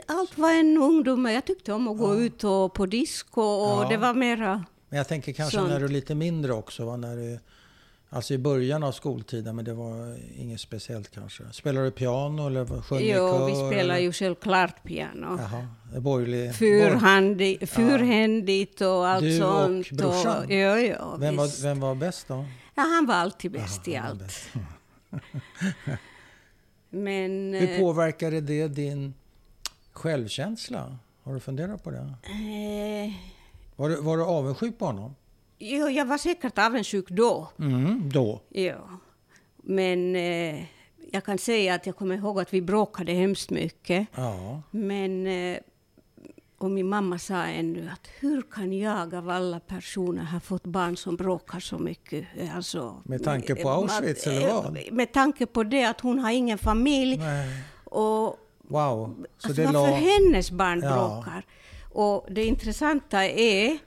[0.06, 1.26] allt var en ungdom.
[1.26, 3.88] Jag tyckte om att gå ut och på disco och Ja.
[3.90, 4.64] det var mera...
[4.90, 5.70] Men jag tänker kanske Sånt.
[5.70, 6.98] när du är lite mindre också.
[6.98, 7.40] När du,
[8.10, 11.44] alltså i början av skoltiden, men det var inget speciellt kanske.
[11.52, 13.46] Spelar du piano eller sjöng i Jo, kör?
[13.46, 13.98] vi spelar eller?
[13.98, 15.38] ju självklart piano.
[15.40, 15.68] Jaha,
[16.00, 16.50] borgerlig...
[16.50, 19.92] borg- Fyrhandi, fyrhändigt och allt Du och sånt.
[19.92, 20.46] brorsan?
[20.46, 22.46] Och, ja, ja, Vem var, vem var bäst då?
[22.76, 24.20] Ja, han var alltid bäst i Jaha, han allt.
[24.20, 24.50] bäst.
[26.90, 27.54] Men...
[27.54, 29.14] Hur eh, påverkade det din
[29.94, 30.98] självkänsla?
[31.24, 31.98] Har du funderat på det?
[31.98, 33.12] eh,
[33.76, 35.16] Var du, var du avundsjuk på honom?
[35.58, 37.50] Jo, jag var säkert avundsjuk då.
[37.60, 38.42] Mm, då?
[38.50, 38.90] Ja.
[39.58, 40.64] Men eh,
[41.12, 44.08] jag kan säga att jag kommer ihåg att vi bråkade hemskt mycket.
[44.16, 44.62] Ja.
[44.72, 45.28] Men...
[45.28, 45.58] Eh,
[46.60, 50.98] och min mamma sa ännu att hur kan jag av alla personer ha fått barn
[50.98, 52.26] som bråkar så mycket?
[52.38, 54.78] Eh, Alltså, Med tanke på eh, Auschwitz, eller vad?
[54.78, 57.18] eh, Med tanke på det att hon har ingen familj.
[57.18, 57.64] Nej.
[57.84, 58.38] Och
[58.70, 59.26] Wow.
[59.38, 59.96] Så alltså, det varför la...
[59.98, 60.90] hennes barn Ja.
[60.94, 61.46] bråkar.
[61.94, 63.78] Och det intressanta är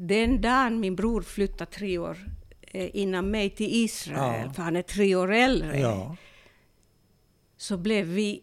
[0.00, 2.18] den dagen min bror flyttade tre år
[2.62, 4.52] eh, innan mig till Israel, Ja.
[4.52, 6.16] för han är tre år äldre, Ja.
[7.56, 8.42] så blev vi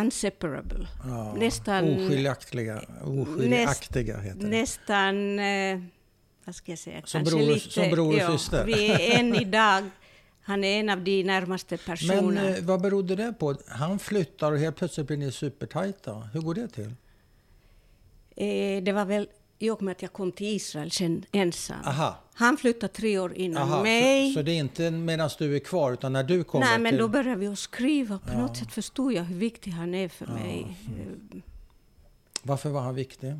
[0.00, 0.88] unseparable.
[1.04, 1.34] ja.
[1.34, 2.82] Nästan- Oskiljaktiga.
[3.04, 4.46] Oskiljaktiga heter det.
[4.46, 5.80] Nästan, eh,
[6.44, 7.70] vad ska jag säga, Som kanske bror- lite...
[7.70, 8.64] som bror och ja, syster.
[8.66, 9.84] Vi är än idag,
[10.42, 12.48] han är en av de närmaste Men personerna.
[12.56, 13.54] eh, vad berodde det på?
[13.68, 16.28] Han flyttar och helt plötsligt blir ni supertajta.
[16.32, 16.92] Hur går det till?
[18.36, 21.76] Eh, det var väl i och med att jag kom till Israel sen ensam.
[21.84, 22.16] Aha.
[22.34, 24.28] Han flyttade tre år innan Aha, mig.
[24.32, 26.92] så, så det är inte medan du är kvar, utan när du kommer Nej, men
[26.92, 26.98] till...
[26.98, 28.18] då började vi att skriva.
[28.18, 28.38] På Ja.
[28.38, 30.76] något sätt förstod jag hur viktig han är för mig.
[30.98, 31.38] Eh,
[32.42, 33.34] Varför var han viktig?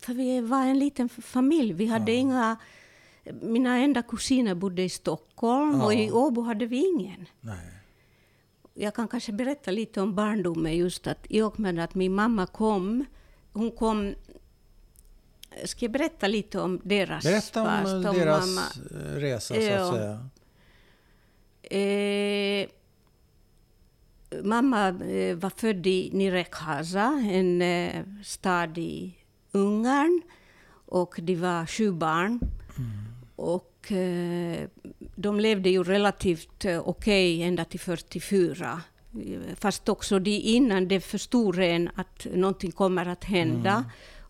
[0.00, 1.72] För vi var en liten familj.
[1.72, 2.56] Vi hade inga...
[3.42, 6.12] Mina enda kusiner bodde i Stockholm och i Ja.
[6.14, 7.26] Åbo hade vi ingen.
[7.40, 7.70] Nej.
[8.74, 12.46] Jag kan kanske berätta lite om barndomen just att i och med att min mamma
[12.46, 13.04] kom,
[13.52, 14.14] hon kom...
[15.64, 18.66] Ska jag berätta lite om deras Berätta om fast, om deras mamma.
[18.90, 19.88] eh, resa, så Ja.
[19.88, 20.28] att säga.
[21.80, 22.68] Eh,
[24.44, 29.14] mamma eh, var född i Nirekhaza, en eh, stad i
[29.52, 30.22] Ungern.
[30.86, 32.40] Och de var sju barn.
[33.36, 34.68] Och eh,
[35.16, 38.80] de levde ju relativt okej ända till 44.
[39.24, 43.84] Eh, Fast också de innan det förstod en att någonting kommer att hända.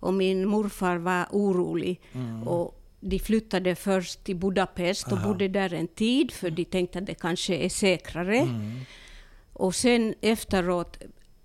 [0.04, 2.00] Och min morfar var orolig.
[2.44, 5.28] Och de flyttade först till Budapest och Aha.
[5.28, 8.48] bodde där en tid för de tänkte att det kanske är säkrare.
[9.52, 10.98] Och sen efteråt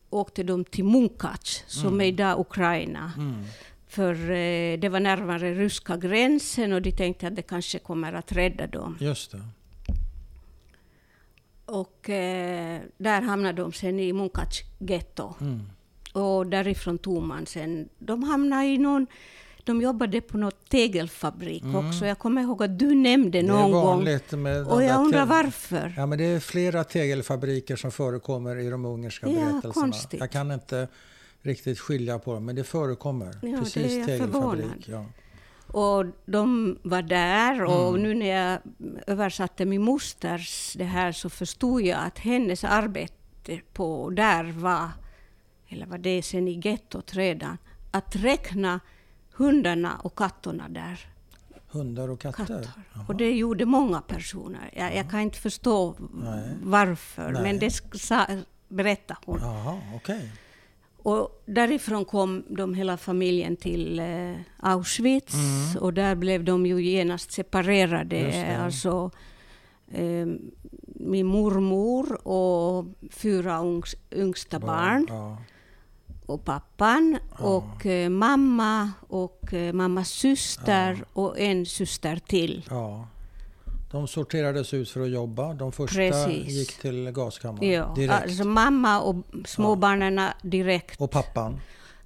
[0.10, 3.12] åkte de till Munkac, som är idag Ukraina.
[3.17, 3.43] Mm.
[3.88, 8.32] För eh, det var närmare ryska gränsen och de tänkte att det kanske kommer att
[8.32, 8.98] rädda dem.
[9.00, 9.41] Just det.
[11.65, 15.34] Och eh, där hamnade de sen i Munkac getto.
[15.41, 15.62] Mm.
[16.13, 17.89] Och därifrån tog man sen...
[18.00, 19.08] De hamnade i någon...
[19.63, 22.06] De jobbade på någon tegelfabrik också.
[22.06, 23.52] Jag kommer ihåg att du nämnde Mm.
[23.52, 24.08] Någon gång.
[24.67, 25.93] Och jag undrar varför.
[25.98, 29.74] Ja, men det är flera tegelfabriker som förekommer i de ungerska Ja, berättelserna.
[29.74, 30.19] konstigt.
[30.19, 30.88] Jag kan inte
[31.41, 33.36] riktigt skilja på dem, men det förekommer.
[33.41, 34.86] Ja, Precis, det är jag tegelfabrik.
[34.89, 35.06] Ja.
[35.67, 38.04] Och de var där och Mm.
[38.04, 38.60] nu när jag
[39.08, 44.89] översatte min mosters det här så förstod jag att hennes arbete på där var,
[45.70, 47.58] eller var det sen i gettot redan,
[47.92, 48.80] att räkna
[49.34, 51.00] hundarna och katterna där.
[51.72, 52.46] Hundar och katter.
[52.46, 52.70] Katter.
[53.08, 54.70] Och det gjorde många personer.
[54.74, 56.50] Jag, jag kan inte förstå Nej.
[56.64, 57.42] varför, Nej.
[57.42, 58.26] men det sa,
[58.68, 59.40] berättade hon.
[59.42, 60.32] Jaha, okej.
[61.04, 65.84] Och därifrån kom de hela familjen till eh, Auschwitz Mm.
[65.84, 68.58] och där blev de ju genast separerade.
[68.64, 69.12] Alltså,
[69.92, 70.28] eh,
[70.96, 75.38] min mormor och fyra ungs, yngsta barn Ja.
[76.30, 77.46] Och pappan Ja.
[77.46, 82.65] och eh, mamma och eh, mammas syster och en syster till.
[82.70, 83.08] ja.
[83.92, 85.54] De sorterades ut för att jobba.
[85.54, 86.48] De första Precis.
[86.48, 88.24] gick till gaskammaren Ja, direkt.
[88.24, 89.15] alltså mamma och
[89.46, 91.02] småbarnen direkt.
[91.02, 91.60] Och pappan?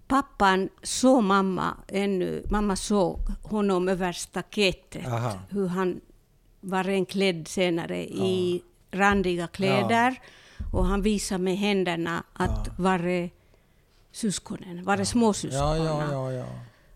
[0.07, 2.43] Pappan såg mamma ännu.
[2.49, 5.07] Mamma såg honom över staketet.
[5.07, 5.33] Aha.
[5.49, 6.01] Hur han
[6.61, 10.21] var renklädd senare i randiga kläder.
[10.71, 13.29] Och han visade med händerna att var det
[14.13, 15.85] syskonen, var det småsyskonen.
[15.85, 16.45] Ja, ja, ja, ja.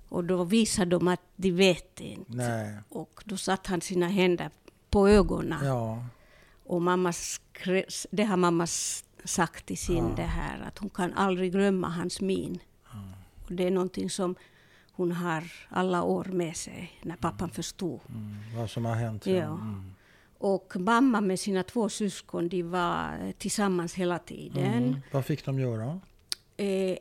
[0.10, 2.32] Och då visade de att de vet inte.
[2.32, 2.78] Nej.
[2.90, 4.50] Och då satte han sina händer
[4.90, 5.66] på ögonen.
[5.66, 6.06] Ja.
[6.64, 8.68] Och mamma skre, det har mamma
[9.24, 10.14] sagt i sin Ja.
[10.16, 12.60] det här, att hon kan aldrig glömma hans min.
[13.46, 14.36] Och det är någonting som
[14.92, 18.00] hon har alla år med sig när pappan förstod.
[18.10, 18.36] Mm.
[18.56, 19.26] Vad som har hänt.
[19.26, 19.44] Ja.
[19.44, 19.94] Mm.
[20.40, 24.74] Och mamma med sina två syskon, de var tillsammans hela tiden.
[24.84, 24.96] Mm.
[25.12, 26.00] Vad fick de göra?
[26.58, 26.98] Eh,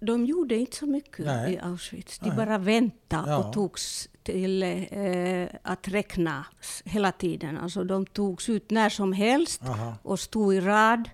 [0.00, 1.52] de gjorde inte så mycket Nej.
[1.54, 2.18] i Auschwitz.
[2.18, 2.36] De Nej.
[2.36, 3.36] bara väntade Ja.
[3.38, 7.58] och togs till eh, att räknas hela tiden.
[7.58, 9.94] Alltså de togs ut när som helst Aha.
[10.02, 11.08] och stod i rad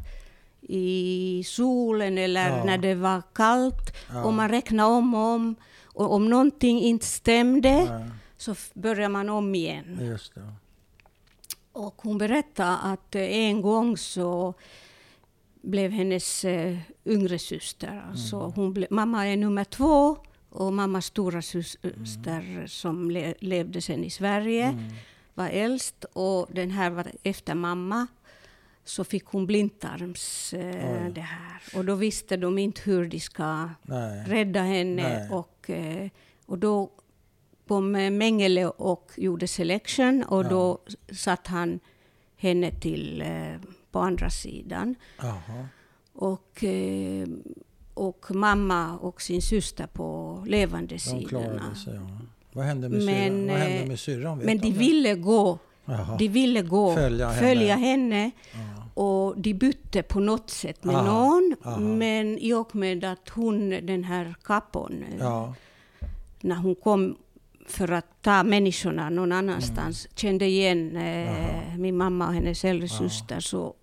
[0.60, 2.64] i solen eller Ja.
[2.64, 3.96] när det var kallt.
[4.12, 4.24] Ja.
[4.24, 5.54] Och man räknade om och om.
[5.84, 10.18] Och om någonting inte stämde Nej, så började man om igen.
[11.72, 14.54] Och hon berättade att en gång så
[15.62, 18.52] blev hennes eh, yngre syster, alltså Mm.
[18.54, 20.16] hon ble, mamma är nummer två
[20.50, 24.84] och mammas stora syster som le, levde sen i Sverige Mm.
[25.34, 28.06] var äldst och den här var efter mamma.
[28.84, 31.62] Så fick hon blindtarms eh, det här.
[31.78, 34.24] Och då visste de inte hur de ska Nej.
[34.26, 35.02] rädda henne.
[35.18, 35.30] Nej.
[35.30, 36.08] Och, eh,
[36.46, 36.90] och då
[37.68, 40.48] kom eh, Mengele och gjorde selection och Ja.
[40.48, 40.78] då
[41.12, 41.80] satt han
[42.36, 43.54] henne till eh,
[43.92, 44.94] på andra sidan.
[45.18, 45.66] Jaha.
[46.14, 47.28] Och, eh,
[47.94, 51.74] och mamma och sin syster på levande De sidorna.
[51.74, 51.94] sig.
[51.94, 52.00] Ja.
[52.52, 53.06] Vad hände med Men,
[53.46, 53.48] syrran?
[53.60, 54.38] Hände eh, med syrran?
[54.38, 56.16] Vet Men de ville gå, Jaha.
[56.18, 57.40] de ville gå Följa henne.
[57.48, 58.30] följa henne
[58.94, 61.54] och de bytte på något sätt med Aha, någon.
[61.64, 61.78] aha.
[61.80, 65.54] Men i och med att hon, den här kapon, eh, Ja.
[66.40, 67.16] när hon kom
[67.66, 73.40] för att ta människorna någon annanstans, kände igen eh, min mamma och hennes äldre syster,
[73.40, 73.74] så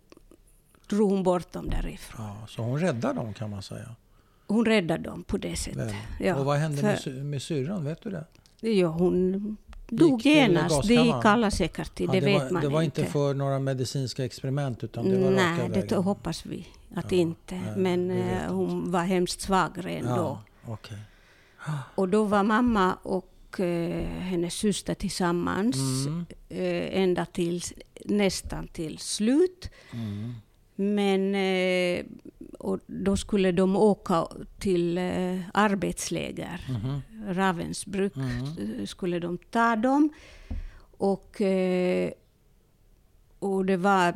[0.89, 2.25] drog hon bort dem därifrån.
[2.25, 2.47] ja.
[2.47, 3.95] Så hon räddade dem kan man säga.
[4.47, 5.93] Hon räddade dem på det sättet.
[6.19, 7.85] Ja, och vad hände med, för- med syrran?
[7.85, 8.25] Vet du det?
[8.69, 9.57] Ja, hon
[9.89, 10.87] dog genast.
[10.87, 13.05] Det gick alla säkert till, Ja, det, vet var, man det var inte.
[13.05, 16.03] för några medicinska experiment utan det var raka Nej, det vägen?
[16.03, 17.55] hoppas vi att Ja, inte.
[17.55, 20.39] nej, Men eh, hon var hemskt svag redan då.
[20.65, 20.97] Ja, okej.
[21.95, 25.75] Och då var mamma och eh, hennes syster tillsammans
[26.07, 26.25] Mm.
[26.49, 27.61] eh, ända till
[28.05, 29.69] nästan till slut.
[29.93, 30.33] Mm.
[30.81, 32.05] Men eh,
[32.59, 34.27] och då skulle de åka
[34.59, 36.61] till eh, arbetsläger.
[36.69, 37.01] Mhm.
[37.33, 38.79] Ravensbrück Mm.
[38.79, 40.09] eh, skulle de ta dem.
[40.97, 41.41] Och,
[43.39, 44.13] och det var...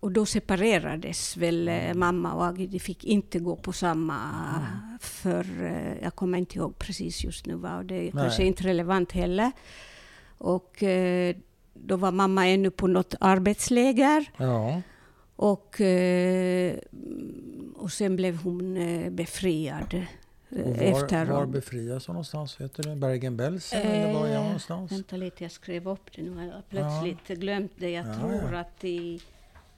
[0.00, 2.66] Och då separerades väl eh, mamma och Agi.
[2.66, 4.20] De fick inte gå på samma...
[5.00, 7.54] För eh, jag kommer inte ihåg precis just nu.
[7.54, 7.76] Va?
[7.76, 8.12] Och det är Nej.
[8.12, 9.52] kanske inte relevant heller.
[10.38, 10.82] Och
[11.74, 14.30] då var mamma ännu på något arbetsläger.
[14.36, 14.82] Ja.
[15.36, 16.76] Och, eh,
[17.76, 19.94] och sen blev hon eh, befriad
[20.50, 21.24] eh, Och var, efter...
[21.26, 22.56] var befrias hon någonstans?
[22.58, 22.96] Du det?
[22.96, 24.92] Bergen-Belsen eller var är hon Eh, någonstans?
[24.92, 26.22] Vänta lite, jag skrev upp det.
[26.22, 27.90] Nu har jag plötsligt glömt det.
[27.90, 28.58] Jag Ja, tror ja.
[28.60, 29.20] att i,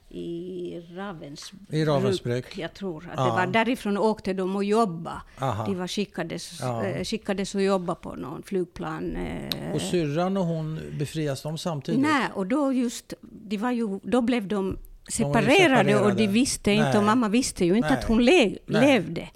[0.09, 1.73] i Ravensbrück.
[1.75, 2.59] I Ravensbrück.
[2.59, 3.23] Jag tror att Ja.
[3.25, 5.21] det var därifrån åkte de och jobba.
[5.39, 5.65] Aha.
[5.65, 6.83] De var skickades, Ja.
[6.85, 9.15] eh, skickades och jobba på någon flygplan.
[9.15, 12.01] eh, Och syrran och hon befrias de samtidigt?
[12.01, 14.77] Nej, och då just, de var ju, då blev de
[15.09, 16.97] separerade, och de visste inte, Nej.
[16.97, 17.97] och mamma visste ju inte Nej.
[17.97, 18.81] att hon le, Nej.
[18.81, 19.29] levde.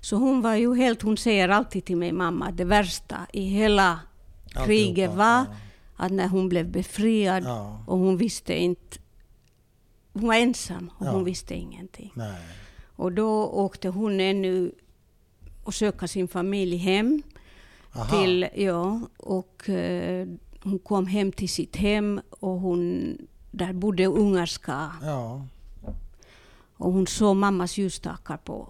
[0.00, 4.00] Så hon var ju helt, hon säger alltid till mig, mamma, det värsta i hela
[4.66, 5.46] kriget Alltihopa, var ja.
[5.96, 7.84] att när hon blev befriad Ja.
[7.86, 8.98] och hon visste inte,
[10.12, 11.10] hon var ensam och Ja.
[11.10, 12.12] hon visste ingenting.
[12.96, 14.72] Och då åkte hon ännu
[15.64, 17.22] och söka sin familj hem.
[17.94, 18.04] Aha.
[18.22, 20.26] Till, ja, och eh,
[20.62, 23.16] hon kom hem till sitt hem och hon,
[23.56, 24.90] där bodde ungerska.
[25.02, 25.46] Ja.
[26.76, 28.68] Och hon såg mammas ljusstakar på,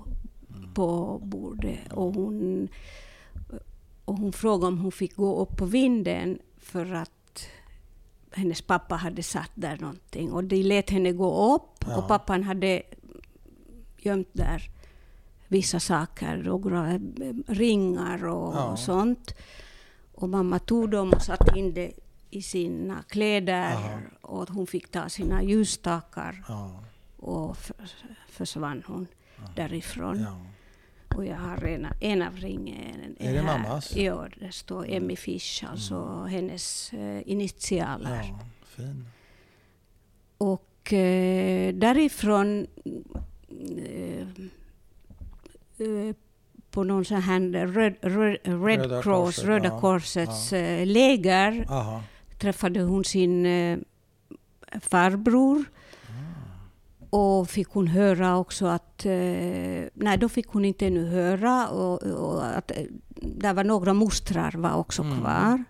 [0.75, 1.93] på bordet.
[1.93, 2.69] Och hon,
[4.05, 7.47] och hon frågade om hon fick gå upp på vinden för att
[8.31, 10.33] hennes pappa hade satt där någonting.
[10.33, 11.97] Och de lät henne gå upp Ja.
[11.99, 12.83] och pappan hade
[13.99, 14.71] gömt där
[15.49, 17.01] vissa saker, några
[17.47, 18.77] ringar och Ja.
[18.77, 19.35] sånt.
[20.15, 21.93] Och mamma tog dem och satte in det
[22.35, 23.99] i sina kläder Aha.
[24.21, 26.81] och hon fick ta sina ljusstakar Ja.
[27.17, 27.57] och
[28.29, 29.07] försvann hon
[29.57, 30.21] därifrån.
[30.21, 30.41] ja.
[31.17, 33.17] Och jag har en, en av ringen.
[33.19, 33.59] Är det här.
[33.59, 33.97] mammas?
[33.97, 38.25] Ja, det står Emmy Fish, alltså hennes eh, initialer.
[38.29, 38.39] ja.
[38.67, 39.09] Fin.
[40.39, 42.67] Och eh, därifrån
[43.79, 44.21] eh,
[45.79, 46.15] eh,
[46.71, 49.81] på någon sån här Röd, Röd, Red Röda Cross, Korset, Röda ja.
[49.81, 52.03] Korsets eh, läger Aha.
[52.39, 53.79] Träffade hon sin eh,
[54.81, 55.65] farbror.
[57.11, 59.07] Och fick hon höra också att...
[59.07, 59.13] Eh,
[59.95, 61.69] nej, då fick hon inte ännu höra.
[61.69, 62.77] Och, och att, eh,
[63.17, 65.21] där var några mostrar var också Mm.
[65.21, 65.65] kvar.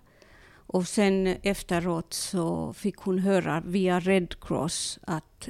[0.67, 5.49] Och sen efteråt så fick hon höra via Red Cross att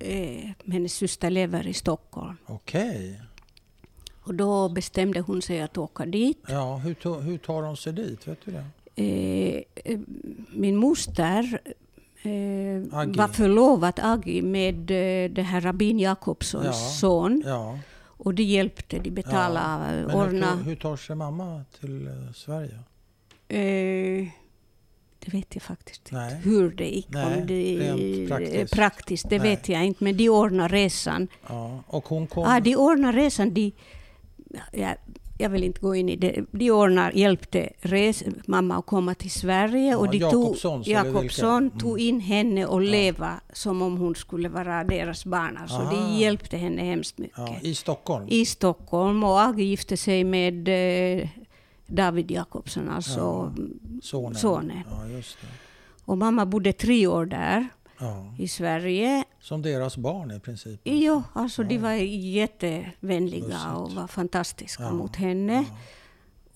[0.00, 2.36] eh, hennes syster lever i Stockholm.
[2.46, 3.22] Okej.
[4.22, 6.42] Och då bestämde hon sig att åka dit.
[6.48, 8.28] Ja, hur, hur tar de sig dit?
[8.28, 8.64] Vet du det?
[8.96, 9.98] Eh, eh,
[10.52, 11.60] min moster
[12.22, 16.72] eh, var förlovad, Aggi, med eh, det här rabbin Jakobssons Ja.
[16.72, 17.42] son.
[17.46, 17.78] Ja.
[18.16, 20.46] Och det hjälpte, de betalade, Men ja, hur, ordna.
[20.56, 22.78] tar- hur tar sig mamma till eh, Sverige?
[23.48, 24.28] Eh,
[25.18, 26.40] det vet jag faktiskt inte Nej.
[26.44, 27.08] hur det gick.
[27.10, 28.72] Nej, om det, praktiskt.
[28.74, 29.50] praktiskt, det Nej.
[29.50, 30.04] vet jag inte.
[30.04, 31.28] Men de ordnade resan.
[31.48, 31.82] Ja.
[31.86, 32.44] Och hon kom...
[32.46, 33.54] Ah, de ordnade resan.
[33.54, 33.72] De,
[34.72, 34.96] jag,
[35.38, 36.44] jag vill inte gå in i det.
[36.50, 39.90] De ordnade, hjälpte res, mamma att komma till Sverige.
[39.90, 40.94] Ja, och de Jakobssons, tog?
[40.94, 41.78] Jakobsson Mm.
[41.78, 45.56] tog in henne och leva som om hon skulle vara deras barn.
[45.62, 45.90] Alltså, Aha.
[46.12, 47.38] de hjälpte henne hemskt mycket.
[47.38, 48.26] ja, I Stockholm?
[48.28, 49.24] I Stockholm.
[49.24, 51.28] Och Agge gifte sig med eh,
[51.86, 53.52] David Jakobsson, alltså Ja.
[54.02, 54.34] Sonen?
[54.34, 54.80] sonen.
[54.90, 55.22] Ja, det.
[56.04, 57.68] Och mamma bodde tre år där
[57.98, 58.34] Ja.
[58.38, 59.24] i Sverige.
[59.40, 60.80] Som deras barn i princip?
[60.84, 63.74] Jo, alltså de var jättevänliga Lustigt.
[63.76, 65.54] och var fantastiska Ja, mot henne.
[65.54, 65.64] Ja.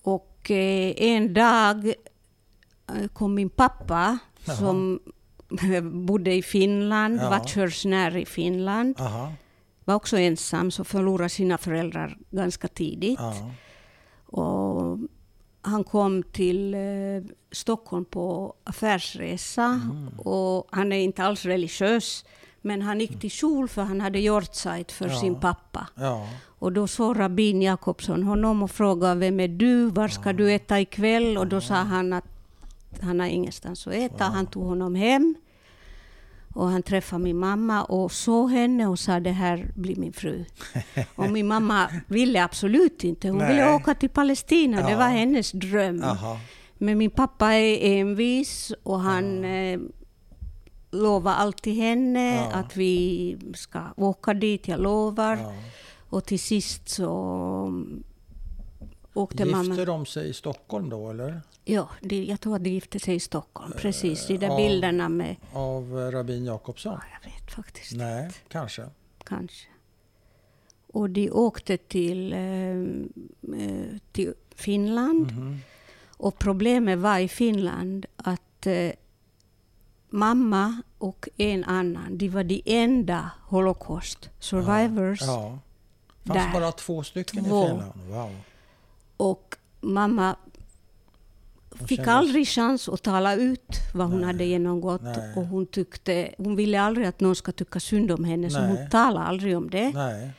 [0.01, 4.17] Och eh, en dag eh, kom min pappa
[4.59, 4.99] som
[6.05, 7.29] bodde i Finland, Ja.
[7.29, 8.95] var körsnär i Finland.
[8.99, 9.33] Aha.
[9.85, 13.19] Var också ensam, så förlorade sina föräldrar ganska tidigt.
[13.19, 13.51] Ja.
[14.25, 14.97] Och
[15.61, 16.79] han kom till eh,
[17.51, 19.65] Stockholm på affärsresa.
[19.65, 20.07] Mm.
[20.19, 22.25] Och han är inte alls religiös.
[22.61, 25.19] Men han gick till kjol för han hade yortzeit för Ja.
[25.19, 25.87] sin pappa.
[25.95, 26.27] Ja.
[26.45, 30.79] Och då såg rabbin Jakobsson honom och frågade vem är du, var ska du äta
[30.79, 31.37] ikväll?
[31.37, 32.25] Och då sa han att
[33.01, 34.23] han har ingenstans att äta.
[34.23, 35.35] Han tog honom hem.
[36.59, 40.45] Och han träffade min mamma och såg henne och sa det här blir min fru.
[41.15, 43.27] och min mamma ville absolut inte.
[43.29, 43.47] Hon Nej.
[43.47, 44.81] ville åka till Palestina.
[44.81, 44.97] Det Ja.
[44.97, 46.03] var hennes dröm.
[46.03, 46.39] Aha.
[46.77, 49.79] Men min pappa är envis och han eh,
[50.91, 52.51] lovar alltid henne Ja.
[52.59, 55.35] att vi ska åka dit, jag lovar.
[55.37, 55.53] Ja.
[56.09, 57.09] Och till sist så
[59.13, 59.85] åkte Gifte mamma...
[59.85, 61.41] de sig i Stockholm då, eller?
[61.65, 63.73] Ja, de, jag tror att de gifte sig i Stockholm.
[63.77, 64.57] Precis, de där ja.
[64.57, 65.35] bilderna med...
[65.53, 66.93] Av eh, rabbin Jakobsson?
[66.93, 68.89] Ja, jag vet faktiskt Nej, kanske.
[69.23, 69.67] kanske.
[70.93, 72.39] Och de åkte till, eh,
[73.59, 75.31] eh, till Finland.
[75.31, 75.59] Mhm.
[76.17, 78.91] Och problemet var i Finland att eh,
[80.09, 85.21] mamma och en annan, de var de enda Holocaust survivors.
[85.21, 85.59] Ja.
[86.25, 86.59] Fanns Där.
[86.59, 87.63] bara två stycken Två.
[87.63, 87.91] i Finland?
[88.09, 88.35] Wow.
[89.19, 90.35] Och mamma
[91.87, 94.25] fick aldrig chans att tala ut vad hon Nej.
[94.25, 95.01] hade genomgått.
[95.01, 95.33] Nej.
[95.35, 98.67] Och hon, tyckte, hon ville aldrig att någon ska tycka synd om henne, så Nej.
[98.67, 99.91] hon talade aldrig om det.
[99.93, 100.31] Nej.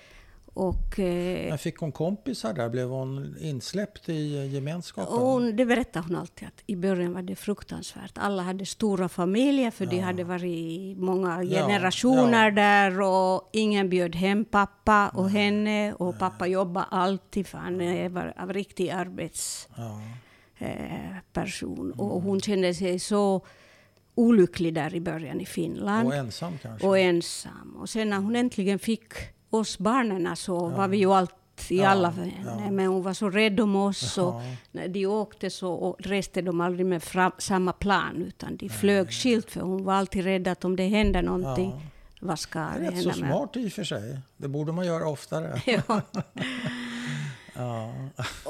[0.55, 2.69] Och, eh, Men fick hon kompisar där?
[2.69, 5.15] Blev hon insläppt i gemenskapen?
[5.15, 8.13] och hon, det berättade hon alltid, att i början var det fruktansvärt.
[8.19, 10.03] Alla hade stora familjer, för Ja.
[10.03, 12.51] hade varit många Ja, generationer ja.
[12.51, 13.01] där.
[13.01, 15.93] Och ingen bjöd hem pappa och henne.
[15.93, 19.69] Och pappa jobbade alltid, för han var av riktig arbets...
[19.77, 20.01] Ja.
[20.59, 21.17] eh.
[21.97, 23.47] Och hon kände sig så
[24.15, 26.09] olycklig där i början i Finland.
[26.09, 26.87] Och ensam kanske?
[26.87, 27.77] Och ensam.
[27.81, 29.13] Och sen när hon äntligen fick
[29.51, 31.35] oss barnen så var vi ju allt
[31.69, 32.71] i Ja, alla ja.
[32.71, 34.19] Men hon var så rädd om oss.
[34.19, 34.35] Och
[34.73, 38.25] när de åkte så reste de aldrig med fram, samma plan.
[38.27, 41.81] Utan de flög skilt för hon var alltid rädd att om det händer någonting, Ja.
[42.21, 44.19] vad ska Det är det rätt så hända smart i och för sig.
[44.37, 45.63] Det borde man göra oftare.
[45.89, 46.01] ja.
[47.55, 47.93] Ja.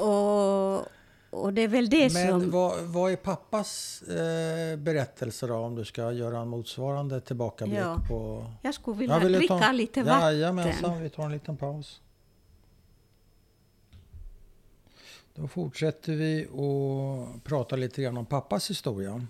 [0.01, 0.85] och,
[1.31, 2.51] och det är väl det Men som...
[2.51, 7.97] vad, vad är pappas eh, berättelse då, om du ska göra en motsvarande tillbakablick Ja.
[8.07, 8.45] på...
[8.61, 10.21] Jag skulle vilja Jag ville dricka ta- lite vatten.
[10.21, 12.01] Jajamensan, vi tar en liten paus.
[15.35, 19.27] Då fortsätter vi och prata lite grann om pappas historia.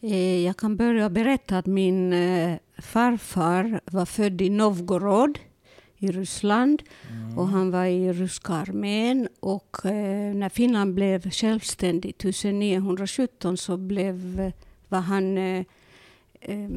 [0.00, 5.38] Eh, Jag kan börja berätta att min eh, farfar var född i Novgorod
[5.98, 6.82] i Ryssland.
[7.36, 9.28] Och han var i ryska armén.
[9.40, 14.52] Och eh, när Finland blev självständigt 1917 så blev, eh,
[14.88, 15.64] var han eh,
[16.40, 16.70] eh,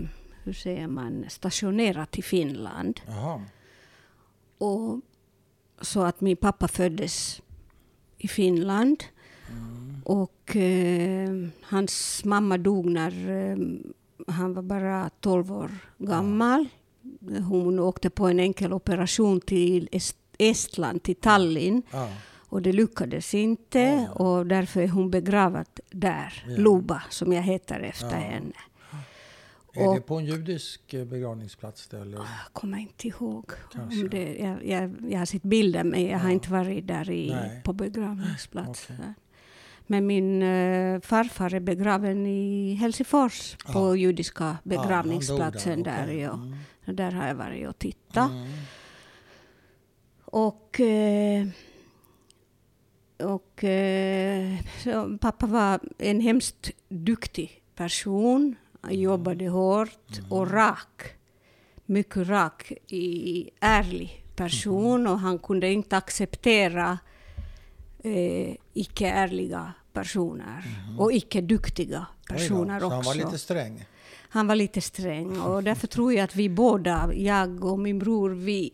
[0.44, 3.02] hur säger man, stationerad i Finland.
[3.08, 3.42] Jaha.
[4.58, 5.00] Och,
[5.82, 7.42] så att min pappa föddes
[8.18, 9.04] i Finland.
[10.04, 13.58] Och eh, hans mamma dog när eh,
[14.28, 16.68] han var bara 12 år gammal.
[17.48, 21.82] Hon åkte på en enkel operation till Est- Estland, till Tallinn.
[21.92, 22.10] Ja.
[22.38, 26.58] Och det lyckades inte och därför är hon begravd där, Ja.
[26.58, 28.16] Luba, som jag heter efter Ja.
[28.16, 28.54] henne.
[29.74, 31.94] Är Och- det på en judisk eh, begravningsplats?
[31.94, 32.18] Eller?
[32.18, 33.46] Jag kommer inte ihåg.
[33.74, 34.02] Kanske.
[34.02, 36.34] Om det, jag, jag, jag har sett bilder men jag har Ja.
[36.34, 37.62] inte varit där i, Nej.
[37.64, 38.88] på begravningsplats.
[38.90, 39.14] Okej.
[39.92, 43.96] Men min eh, farfar är begraven i Helsingfors på Ja.
[43.96, 46.08] judiska han begravningsplatsen dog där.
[46.08, 46.34] Ja.
[46.34, 46.56] Mm.
[46.86, 48.32] Där har jag varit och tittat.
[48.32, 48.48] Mm.
[50.26, 51.48] Och, eh,
[53.18, 54.58] och eh,
[55.22, 58.56] pappa var en hemskt duktig person.
[58.82, 61.02] Han jobbade hårt och rak.
[61.86, 65.08] Mycket rak, i, ärlig person.
[65.08, 67.00] Och han kunde inte acceptera
[68.04, 70.64] eh, icke-ärliga personer.
[71.00, 72.96] Och icke-duktiga Oj då, personer så också.
[72.96, 73.86] han var lite sträng.
[74.30, 78.30] Han var lite sträng och därför tror jag att vi båda, jag och min bror,
[78.30, 78.74] vi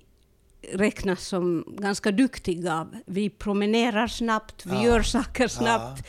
[0.74, 2.88] räknas som ganska duktiga.
[3.05, 4.84] Vi promenerar snabbt, vi Ja.
[4.86, 6.07] gör saker snabbt.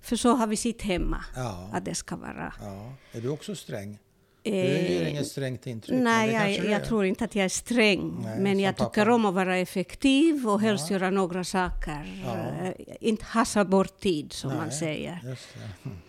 [0.00, 1.70] För så har vi sitt hemma, Ja.
[1.72, 2.52] att det ska vara.
[2.60, 2.92] Ja.
[3.12, 3.98] Är du också sträng?
[4.44, 6.00] Du Eh, ger inget strängt intryck.
[6.02, 8.16] Nej, jag, jag tror inte att jag är sträng.
[8.24, 8.90] Nej, men jag pappa.
[8.90, 12.22] tycker om att vara effektiv och helst göra några saker.
[12.26, 12.36] Ja.
[12.66, 15.20] Eh, Inte hassa bort tid, som man Nej, säger.
[15.24, 15.90] Just det.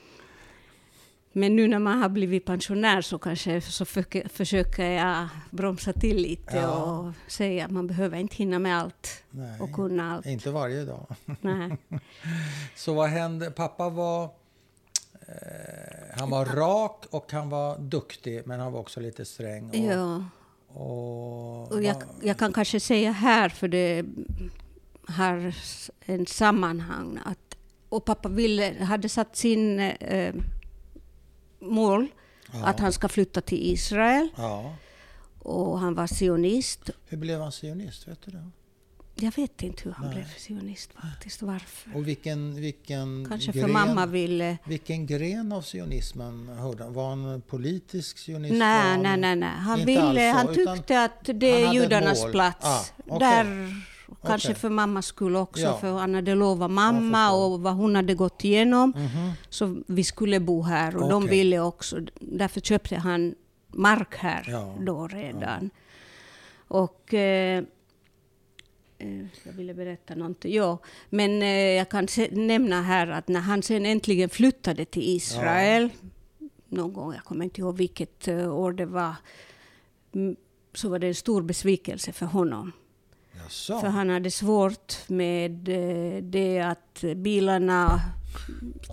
[1.37, 6.17] Men nu när man har blivit pensionär så kanske så försöker, försöker jag bromsa till
[6.17, 6.83] lite Ja.
[6.83, 10.25] och säga att man behöver inte hinna med allt Nej, och kunna allt.
[10.25, 11.15] inte varje dag.
[11.41, 11.77] Nej.
[12.75, 13.51] Så vad hände?
[13.51, 14.29] Pappa var...
[15.27, 19.69] Eh, han var rak och han var duktig, men han var också lite sträng.
[19.69, 20.23] Och, Ja.
[20.67, 24.05] och, Och jag, jag kan kanske säga här, för det
[25.07, 25.55] har
[26.05, 27.37] en sammanhang, att
[27.89, 30.35] och pappa ville, hade satt sin eh,
[31.59, 32.07] mål
[32.53, 32.65] Ja.
[32.65, 34.75] att han ska flytta till Israel Ja.
[35.39, 36.89] och han var sionist.
[37.05, 38.07] Hur blev han sionist?
[38.07, 38.49] Vet du det?
[39.17, 40.15] Jag vet inte hur han Nej.
[40.15, 41.95] blev sionist faktiskt, varför.
[41.95, 44.57] Och vilken, vilken Kanske för gren, mamma ville...
[44.63, 46.93] Vilken gren av sionismen hörde han?
[46.93, 48.55] Var han politisk sionist?
[48.55, 49.49] Nej, han, nej, nej, nej.
[49.49, 52.65] Han, ville, han tyckte att det är judarnas plats.
[52.65, 53.19] Ah, okej.
[53.19, 53.45] Där,
[54.25, 54.59] kanske Okej.
[54.59, 55.77] för mammas skull också, Ja.
[55.77, 58.93] för han hade lovat mamma och vad hon hade gått igenom.
[58.95, 59.31] Mhm.
[59.49, 61.29] Så vi skulle bo här och de Okej.
[61.39, 61.99] ville också.
[62.19, 63.35] Därför köpte han
[63.67, 65.69] mark här Ja, då redan.
[66.67, 67.63] Och eh, eh,
[69.43, 70.53] jag ville berätta någonting.
[70.53, 70.77] Ja,
[71.09, 75.89] men eh, jag kan nämna här att när han sen äntligen flyttade till Israel,
[76.69, 79.15] någon gång, jag kommer inte ihåg vilket eh, år det var,
[80.15, 80.35] mm,
[80.73, 82.71] så var det en stor besvikelse för honom.
[83.43, 83.79] Jaså?
[83.79, 88.01] För han hade svårt med eh, det att bilarna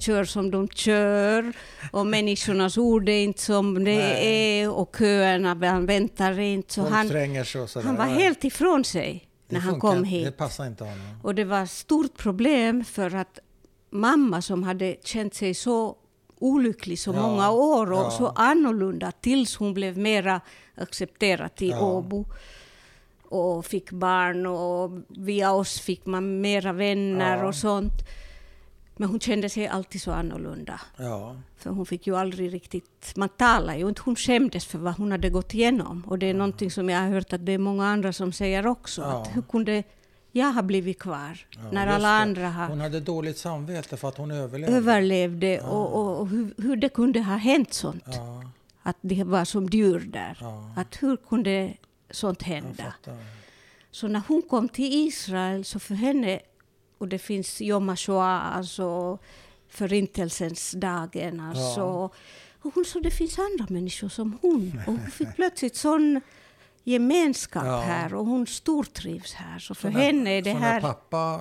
[0.00, 1.52] kör som de kör
[1.92, 4.60] och människornas ord är inte som det Nej.
[4.60, 6.74] är och köerna, han väntar inte.
[6.74, 10.24] Så Folk han, han var helt ifrån sig när han kom hit.
[10.24, 11.18] Det passar inte honom.
[11.22, 13.38] Och det var ett stort problem för att
[13.90, 15.96] mamma som hade känt sig så
[16.38, 18.10] olycklig så Ja, många år och ja.
[18.10, 20.40] så annorlunda tills hon blev mera
[20.74, 21.80] accepterad i Ja.
[21.80, 22.24] Åbo
[23.22, 27.92] och fick barn och via oss fick man mera vänner och sånt.
[29.02, 30.80] Men hon kände sig alltid så annorlunda.
[30.96, 31.36] Ja.
[31.56, 33.12] För hon fick ju aldrig riktigt...
[33.16, 34.02] Man talar ju inte.
[34.04, 36.04] Hon skämdes för vad hon hade gått igenom.
[36.06, 38.66] Och det är någonting som jag har hört att det är många andra som säger
[38.66, 39.00] också.
[39.00, 39.22] Ja.
[39.22, 39.82] Att hur kunde
[40.32, 42.14] jag ha blivit kvar Ja, när alla det.
[42.14, 44.76] andra har Hon hade dåligt samvete för att hon överlevde.
[44.76, 48.04] överlevde och, och, och hur, hur det kunde ha hänt sånt.
[48.06, 48.44] Ja,
[48.82, 50.38] Att det var som djur där.
[50.40, 50.72] ja.
[50.76, 51.72] Att hur kunde
[52.10, 52.94] sånt hända?
[53.90, 56.40] Så när hon kom till Israel så för henne,
[57.02, 59.18] och det finns Yom HaShoah, alltså
[59.68, 61.80] förintelsens dagen, alltså.
[61.80, 62.10] Ja.
[62.62, 64.80] Och hon sa det finns andra människor som hon.
[64.86, 66.20] Och hon fick plötsligt sån
[66.84, 67.80] gemenskap Ja.
[67.80, 69.58] här och hon stortrivs här.
[69.58, 70.74] Så för Så när- henne är det så här...
[70.74, 71.40] när pappa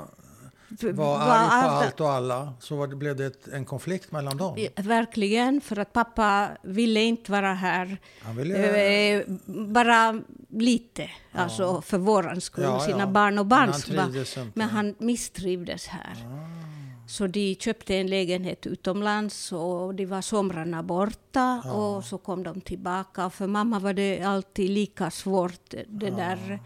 [0.79, 4.11] var arg på alla- allt och alla så var det, blev det ett, en konflikt
[4.11, 4.55] mellan dem.
[4.57, 7.97] Ja, Verkligen, för att pappa ville inte vara här.
[8.21, 9.15] Han ville...
[9.17, 9.23] Eh,
[9.67, 13.05] bara lite, alltså för våran skull, Ja, sina ja.
[13.07, 13.97] barn och Men han barns barn.
[14.11, 14.51] trivdes inte.
[14.59, 16.15] Men han misstrivdes här.
[17.07, 22.61] Så de köpte en lägenhet utomlands och de var somrarna borta och så kom de
[22.61, 23.29] tillbaka.
[23.29, 26.59] För mamma var det alltid lika svårt det där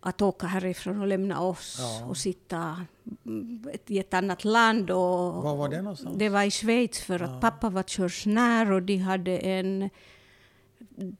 [0.00, 2.04] att åka härifrån och lämna oss Ja.
[2.06, 2.86] och sitta
[3.26, 4.90] mm, i ett annat land.
[4.90, 4.98] Och,
[5.42, 6.14] Var var det någonstans?
[6.18, 9.90] det var i Schweiz för att pappa var körsnär och de hade en...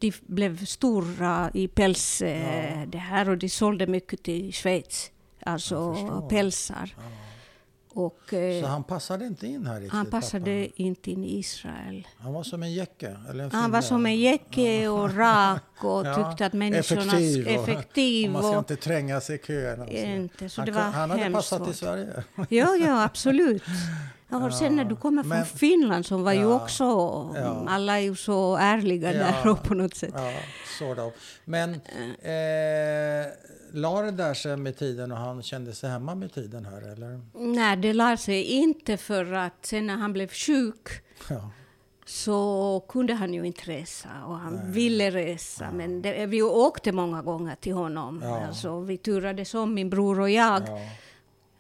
[0.01, 5.11] De blev stora i päls eh, det här och de sålde mycket till Schweiz.
[5.47, 5.95] Alltså
[6.31, 6.95] pälsar.
[7.93, 9.93] Och eh, Så han passade inte in här riktigt?
[9.93, 10.83] han passade pappa.
[10.83, 12.07] inte in i Israel.
[12.19, 13.17] Han var som en jäcke?
[13.31, 17.03] Eller en Han var som en jäcke och rak och Ja, tyckte att människorna...
[17.03, 17.47] effektiv.
[17.47, 19.87] Och, effektiv och man ska och, inte tränga sig i köerna.
[19.87, 19.93] så.
[19.93, 21.75] inte, så han, det var han hade passat i.
[21.75, 22.25] Sverige.
[22.49, 23.63] Ja, ja, absolut.
[24.29, 26.85] Ja, och sen när du kommer från Men- Finland som var ju Ja, också...
[27.37, 27.65] ja.
[27.69, 29.19] Alla är ju så ärliga Ja.
[29.45, 30.15] där på något sätt.
[30.17, 30.33] Ja,
[30.79, 31.13] sort of.
[31.45, 33.27] Men eh,
[33.73, 37.21] la det där sig med tiden och han kände sig hemma med tiden här eller?
[37.35, 40.89] Nej, det lär sig inte för att sen när han blev sjuk
[41.29, 41.51] Ja.
[42.07, 44.71] så kunde han ju inte resa och han Nej.
[44.73, 45.65] ville resa.
[45.65, 45.71] Ja.
[45.73, 48.21] Men det, vi åkte många gånger till honom.
[48.25, 48.47] Ja.
[48.47, 50.63] Alltså, vi turades om, min bror och jag.
[50.69, 50.81] Ja.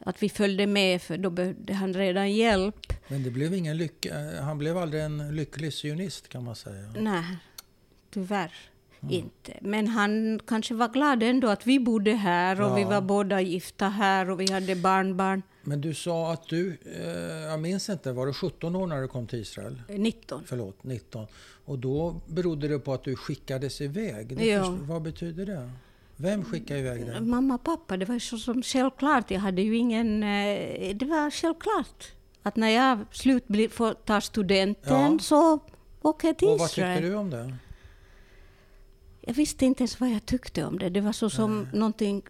[0.04, 2.92] Att vi följde med för då behövde han redan hjälp.
[3.08, 4.14] Men det blev ingen lycka.
[4.42, 6.92] Han blev aldrig en lycklig sionist kan man säga.
[6.98, 7.24] Nej,
[8.11, 8.52] tyvärr.
[9.03, 9.14] Mm.
[9.14, 9.59] inte.
[9.61, 12.74] Men han kanske var glad ändå att vi bodde här och ja.
[12.74, 15.42] vi var båda gifta här och vi hade barnbarn.
[15.62, 19.09] Men du sa att du, eh, jag minns inte, var du 17 år när du
[19.09, 19.82] kom till Israel?
[19.88, 20.42] 19.
[20.46, 21.26] Förlåt, 19.
[21.64, 24.42] Och då berodde det på att du skickades iväg.
[24.42, 24.64] Ja.
[24.64, 25.70] Först, vad betyder det?
[26.16, 27.20] Vem skickade iväg dig?
[27.20, 29.30] Mamma och pappa, det var så som självklart.
[29.30, 30.22] Jag hade ju ingen...
[30.22, 35.18] Eh, det var självklart att när jag slut får ta studenten ja.
[35.18, 35.59] så
[36.03, 36.55] åker jag till Israel.
[36.55, 37.55] Och vad tyckte du om det?
[39.20, 40.88] Jag visste inte ens vad jag tyckte om det.
[40.88, 41.68] Det var så som Nej.
[41.72, 42.22] någonting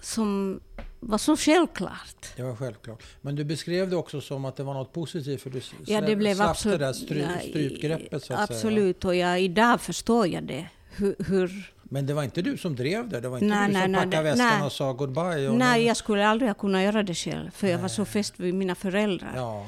[0.00, 0.60] som
[1.00, 2.26] var så självklart.
[2.36, 3.02] Det var självklart.
[3.20, 6.16] Men du beskrev det också som att det var något positivt för du ja, det
[6.16, 9.08] blev slapp absolut, det där stry, strypgreppet så att Absolut, säga.
[9.08, 10.66] och jag, idag förstår jag det.
[10.96, 13.20] Hur, hur, Men det var inte du som drev det?
[13.20, 14.62] Det var inte nej, du som nej, packade väskan nej.
[14.62, 15.48] och sa goodbye?
[15.48, 18.40] Och nej, jag skulle aldrig ha kunnat göra det själv, för jag var så fäst
[18.40, 19.32] vid mina föräldrar.
[19.36, 19.66] Ja.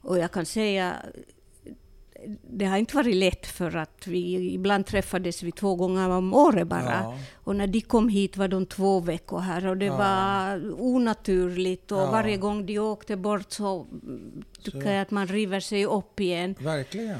[0.00, 0.96] Och jag kan säga,
[2.42, 6.66] det har inte varit lätt för att vi ibland träffades vi två gånger om året
[6.66, 7.00] bara.
[7.02, 7.18] Ja.
[7.34, 9.96] Och när de kom hit var de två veckor här och det ja.
[9.96, 12.10] var onaturligt och ja.
[12.10, 13.86] varje gång de åkte bort så
[14.62, 14.88] tycker så.
[14.88, 16.54] jag att man river sig upp igen.
[16.58, 17.18] Verkligen.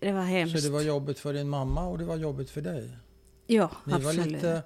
[0.00, 0.60] Det var hemskt.
[0.60, 2.90] Så det var jobbigt för din mamma och det var jobbigt för dig?
[3.46, 4.16] Ja, Ni absolut.
[4.16, 4.62] var lite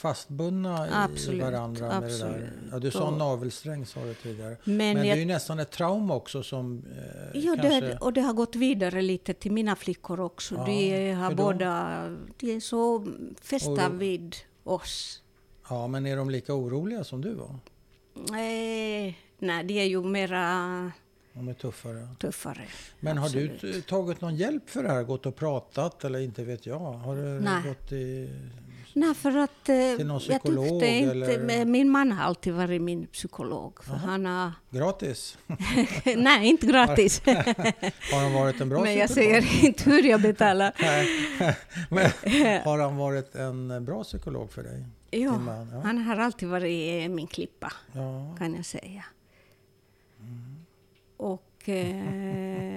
[0.00, 2.34] fastbundna absolut, i varandra med absolut.
[2.34, 2.68] det där.
[2.72, 4.56] Ja, du sa navelsträng sa du tidigare.
[4.64, 6.84] Men, Men det är ju nästan ett trauma också som
[7.32, 7.80] eh, Ja, kanske...
[7.80, 10.54] det, och det har gått vidare lite till mina flickor också.
[10.54, 12.02] Ja, de har båda,
[12.36, 13.06] de är så
[13.40, 15.22] fästa vid oss.
[15.68, 17.58] Ja, men är de lika oroliga som du var?
[18.16, 20.92] Eh, nej, de är ju mera
[21.32, 22.08] de är tuffare.
[22.18, 22.66] tuffare
[23.00, 23.62] Men absolut.
[23.62, 25.02] har du tagit någon hjälp för det här?
[25.02, 26.78] Gått och pratat eller inte vet jag?
[26.78, 27.62] Har du Nej.
[27.68, 28.30] gått i,
[28.92, 29.76] Nej, för att eh?
[29.76, 31.64] Jag tyckte inte, eller?
[31.64, 33.84] Min man har alltid varit min psykolog.
[33.84, 34.52] För han har...
[34.70, 35.38] Gratis?
[36.16, 37.22] Nej, inte gratis.
[37.26, 40.72] har han varit en bra Men jag säger inte hur jag betalar.
[41.90, 42.10] Men
[42.64, 44.84] har han varit en bra psykolog för dig?
[45.10, 45.40] Ja,
[45.72, 45.80] ja.
[45.84, 48.36] han har alltid varit min klippa, ja.
[48.38, 49.04] kan jag säga.
[51.16, 52.69] Och eh,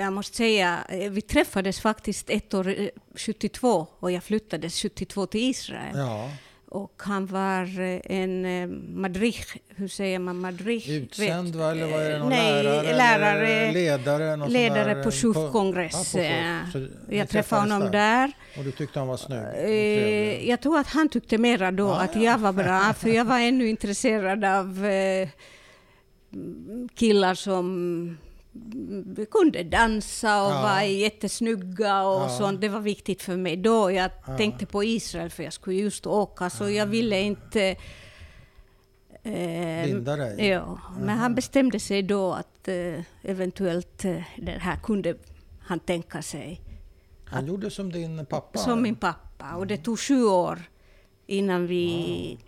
[0.00, 5.26] jag måste säga, eh, vi träffades faktiskt ett år, 72, eh, och jag flyttade 72
[5.26, 5.96] till Israel.
[5.98, 6.30] Ja.
[6.68, 10.88] Och han var eh, en madrich, hur säger man madrich?
[10.88, 12.96] Utsänd va, eller var det någon Nej, lärare?
[12.96, 14.48] lärare ledare?
[14.48, 16.14] Ledare på SUF-kongress.
[16.14, 16.60] Ja,
[17.08, 18.32] jag träffade honom där.
[18.58, 20.48] Och du tyckte han var snygg?
[20.48, 22.22] jag tror att han tyckte mera då ah, att ja.
[22.22, 24.86] jag var bra, för jag var ännu intresserad av
[26.94, 28.16] killar som
[29.30, 30.62] kunde dansa och ja.
[30.62, 32.28] var jättesnygga och ja.
[32.28, 32.60] sånt.
[32.60, 33.90] Det var viktigt för mig då.
[33.90, 34.36] Jag ja.
[34.36, 37.76] tänkte på Israel för jag skulle just åka, så jag ville inte...
[39.22, 40.48] Eh, Binda dig?
[40.48, 45.14] Ja, men han bestämde sig då att eh, eventuellt eh, det här kunde
[45.60, 46.60] han tänka sig.
[47.24, 48.58] Han gjorde som din pappa?
[48.58, 49.54] Som min pappa.
[49.54, 50.62] Och det tog sju år
[51.26, 52.38] innan vi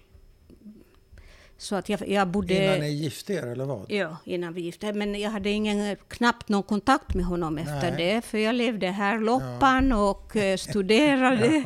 [1.63, 2.65] så att jag, jag bodde...
[2.65, 3.85] Innan ni gifte er, eller vad?
[3.89, 8.15] Ja, innan vi gifte Men jag hade ingen, knappt någon kontakt med honom efter Nej.
[8.15, 10.11] det, för jag levde här loppan ja.
[10.11, 11.63] och uh, studerade.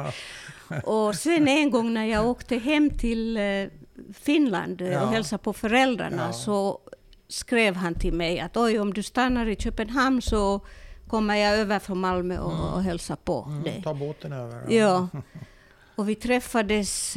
[0.68, 0.80] ja.
[0.80, 3.68] Och sen en gång när jag åkte hem till uh,
[4.12, 5.03] Finland uh, ja.
[5.03, 6.80] och hälsade på föräldrarna, så
[7.28, 10.61] skrev han till mig att oj, om du stannar i Köpenhamn så
[11.09, 12.64] kommer jag över från Malmö och, mm.
[12.64, 13.80] och hälsar på mm, dig.
[13.84, 14.64] Ta båten över.
[14.68, 15.09] Ja.
[15.97, 17.16] Och vi träffades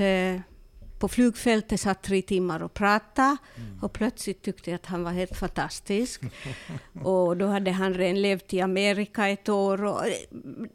[0.99, 3.79] på flygfältet satt tre timmar och pratade mm.
[3.81, 6.21] och plötsligt tyckte jag att han var helt fantastisk.
[7.03, 10.01] och då hade han redan levt i Amerika ett år och,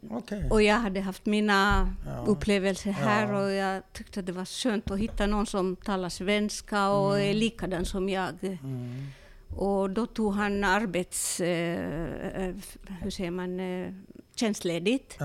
[0.09, 0.49] okay.
[0.49, 2.23] och jag hade haft mina ja.
[2.25, 3.43] upplevelser här ja.
[3.43, 7.29] och jag tyckte att det var skönt att hitta någon som talar svenska och mm.
[7.29, 8.43] är likadan som jag.
[8.43, 9.07] Mm.
[9.55, 11.39] Och då tog han arbets...
[11.39, 12.55] Eh, eh
[13.01, 13.59] hur säger man?
[13.59, 13.93] Eh,
[14.35, 15.17] tjänstledigt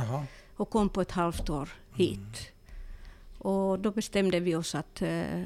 [0.57, 2.53] och kom på ett halvt år hit.
[3.43, 5.45] Och då bestämde vi oss att uh,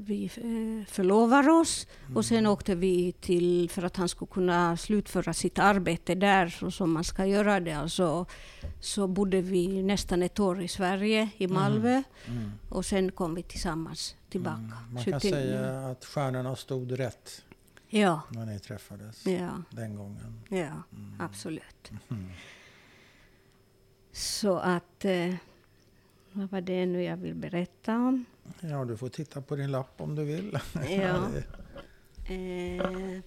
[0.00, 1.86] vi uh, förlovar oss.
[2.04, 2.16] Mm.
[2.16, 6.70] Och sen åkte vi till, för att han skulle kunna slutföra sitt arbete där, så
[6.70, 7.72] som man ska göra det.
[7.72, 8.26] Alltså,
[8.80, 11.54] så bodde vi nästan ett år i Sverige, i mm.
[11.54, 11.90] Malmö.
[11.90, 12.04] Mm.
[12.26, 12.52] Mm.
[12.68, 14.56] Och sen kom vi tillsammans tillbaka.
[14.56, 14.94] Mm.
[14.94, 17.44] Man kan säga att stjärnorna stod rätt.
[17.88, 18.20] Ja.
[18.30, 19.50] När ni träffades ja.
[19.70, 20.40] den gången.
[20.48, 21.16] Ja, mm.
[21.18, 21.90] absolut.
[22.08, 22.30] Mm.
[24.12, 25.04] Så att...
[26.38, 28.24] Eh, vad var det nu jag vill berätta om?
[28.60, 30.58] Ja, du får titta på din lapp om du vill.
[30.88, 31.28] Ja.
[32.34, 33.20] eh.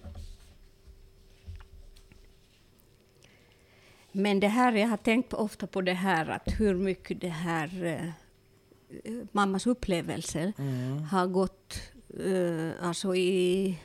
[4.12, 7.84] Men det här, jag har tänkt ofta på det här att hur mycket det här
[7.84, 11.02] eh, mammas upplevelser Mm.
[11.02, 11.80] har gått
[12.24, 13.78] eh, alltså i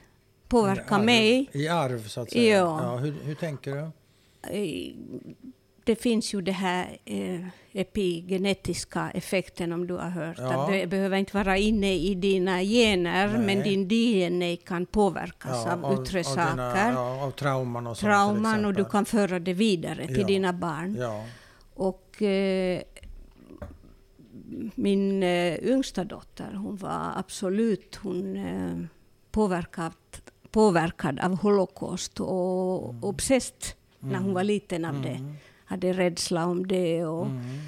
[0.47, 1.49] påverka arv- mig.
[1.53, 2.57] I arv, så att säga.
[2.57, 2.97] Ja.
[2.97, 3.91] hur, hur tänker du?
[5.87, 7.39] Det finns ju det här eh,
[7.73, 10.35] epigenetiska effekten om du har hört.
[10.39, 10.63] Ja.
[10.63, 13.45] Att det behöver inte vara inne i dina gener, Nej.
[13.45, 16.49] men din DNA kan påverkas av yttre saker.
[16.51, 20.27] Dina, ja, av trauman och sånt trauman och du kan föra det vidare till Ja.
[20.27, 20.95] dina barn.
[20.99, 21.23] Ja,
[21.73, 22.81] Och eh,
[24.75, 28.77] min eh, yngsta dotter, hon var absolut hon, eh,
[29.31, 29.93] påverkad,
[30.51, 33.03] påverkad av Holocaust och Mm.
[33.03, 33.63] obsessed
[33.99, 35.19] när hon var liten av det.
[35.67, 37.05] Hade rädsla om det.
[37.05, 37.59] Och, mm.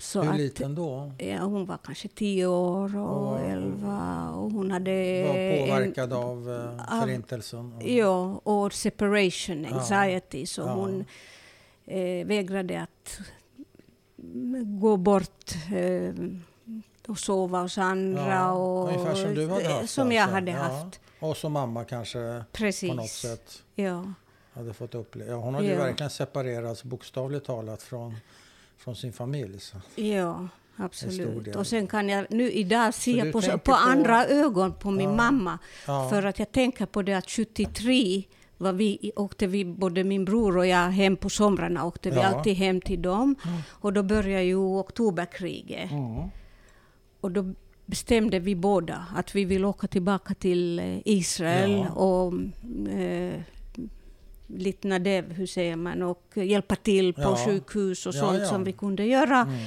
[0.00, 1.12] så Hur att, liten då?
[1.18, 5.24] Ja, hon var kanske tio år och Och- elva och hon hade...
[5.28, 7.74] Var en- påverkad av eh, förintelsen?
[7.84, 9.76] Ja, och separation Ja.
[9.76, 10.46] anxiety.
[10.46, 10.74] Så Ja.
[10.74, 11.04] hon
[11.86, 13.20] eh, vägrade att
[14.80, 16.14] gå bort eh,
[17.08, 18.28] och sova hos andra.
[18.28, 20.34] Ja, och, ungefär som du hade haft Som jag alltså.
[20.34, 20.58] hade Ja.
[20.58, 21.00] haft.
[21.20, 22.90] Och som mamma kanske Precis.
[22.90, 24.12] på något sätt Ja.
[24.52, 25.34] Hade fått uppleva.
[25.34, 25.78] Hon hade ju Ja.
[25.78, 28.16] verkligen separerats bokstavligt talat från,
[28.76, 29.60] från sin familj.
[29.60, 29.76] Så.
[29.96, 31.56] Ja, absolut.
[31.56, 35.16] Och sen kan jag nu idag se på, på på- andra ögon på min Ja.
[35.16, 35.58] mamma.
[35.86, 36.08] Ja.
[36.10, 38.22] För att jag tänker på det att 73
[38.58, 42.24] var vi, åkte vi, både min bror och jag hem på somrarna, åkte vi Ja.
[42.26, 43.34] alltid hem till dem.
[43.68, 45.90] Och då började ju oktoberkriget.
[45.90, 46.28] Mm.
[47.20, 47.52] Och då
[47.86, 51.90] bestämde vi båda att vi vill åka tillbaka till eh, Israel Ja.
[51.92, 52.32] och
[52.92, 53.40] eh,
[54.56, 57.36] lite nadev, hur säger man, och hjälpa till på Ja.
[57.46, 58.46] sjukhus och sånt ja.
[58.46, 59.40] som vi kunde göra.
[59.40, 59.58] Mm.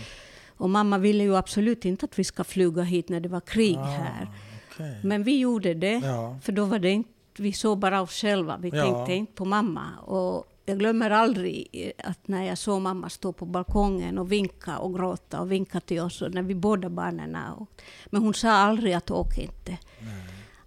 [0.57, 3.77] Och mamma ville ju absolut inte att vi ska flyga hit när det var krig
[3.77, 4.27] Ah, här.
[4.71, 4.99] okej.
[5.03, 6.01] Men vi gjorde det,
[6.41, 8.57] för då var det inte, vi såg bara oss själva.
[8.57, 9.87] Vi tänkte inte på mamma.
[10.05, 14.77] Och jag glömmer aldrig eh, att när jag såg mamma stå på balkongen och vinka
[14.77, 17.83] och gråta och vinka till oss, och när vi båda barnen åkte.
[18.05, 19.77] Men hon sa aldrig att åk inte.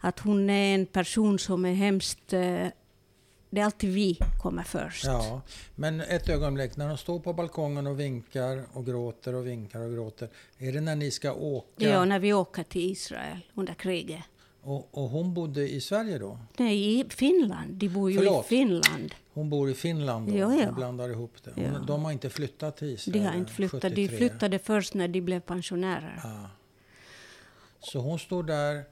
[0.01, 2.33] Att hon är en person som är hemskt...
[3.51, 5.05] Det är alltid vi kommer först.
[5.05, 5.41] Ja,
[5.75, 9.93] men ett ögonblick, när de står på balkongen och vinkar och gråter och vinkar och
[9.93, 10.29] gråter.
[10.59, 11.67] Är det när ni ska åka?
[11.89, 14.23] Ja, när vi åker till Israel under kriget.
[14.63, 16.39] Och, och hon bodde i Sverige då?
[16.57, 17.75] Nej, i Finland.
[17.75, 18.45] De bor ju Förlåt.
[18.45, 19.15] i Finland.
[19.33, 20.39] Hon bor i Finland då?
[20.39, 20.73] Ja, ja.
[20.73, 21.51] Blandar ihop det.
[21.55, 21.79] Hon, Ja.
[21.87, 23.25] De har inte flyttat till De Israel?
[23.27, 23.83] har inte flyttat.
[23.83, 24.17] De 73.
[24.19, 26.21] flyttade först när de blev pensionärer.
[26.23, 26.51] Ja.
[27.81, 28.85] Så hon står där.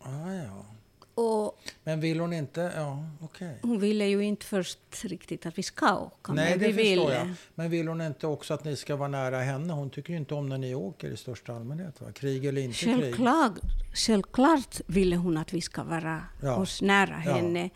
[0.00, 0.66] Ah, ja.
[1.14, 2.72] Och Men vill hon inte?
[2.76, 3.58] Ja, okej.
[3.62, 6.32] hon ville ju inte först riktigt att vi ska åka.
[6.32, 7.14] Nej, men det vi förstår ville.
[7.18, 7.28] jag.
[7.54, 9.72] Men vill hon inte också att ni ska vara nära henne?
[9.72, 12.00] Hon tycker ju inte om när ni åker i största allmänhet.
[12.00, 12.12] Va?
[12.12, 12.94] Krig eller inte krig.
[13.00, 13.52] Självklart,
[13.94, 16.56] självklart ville hon att vi ska vara Ja.
[16.56, 17.32] oss nära Ja.
[17.34, 17.70] henne.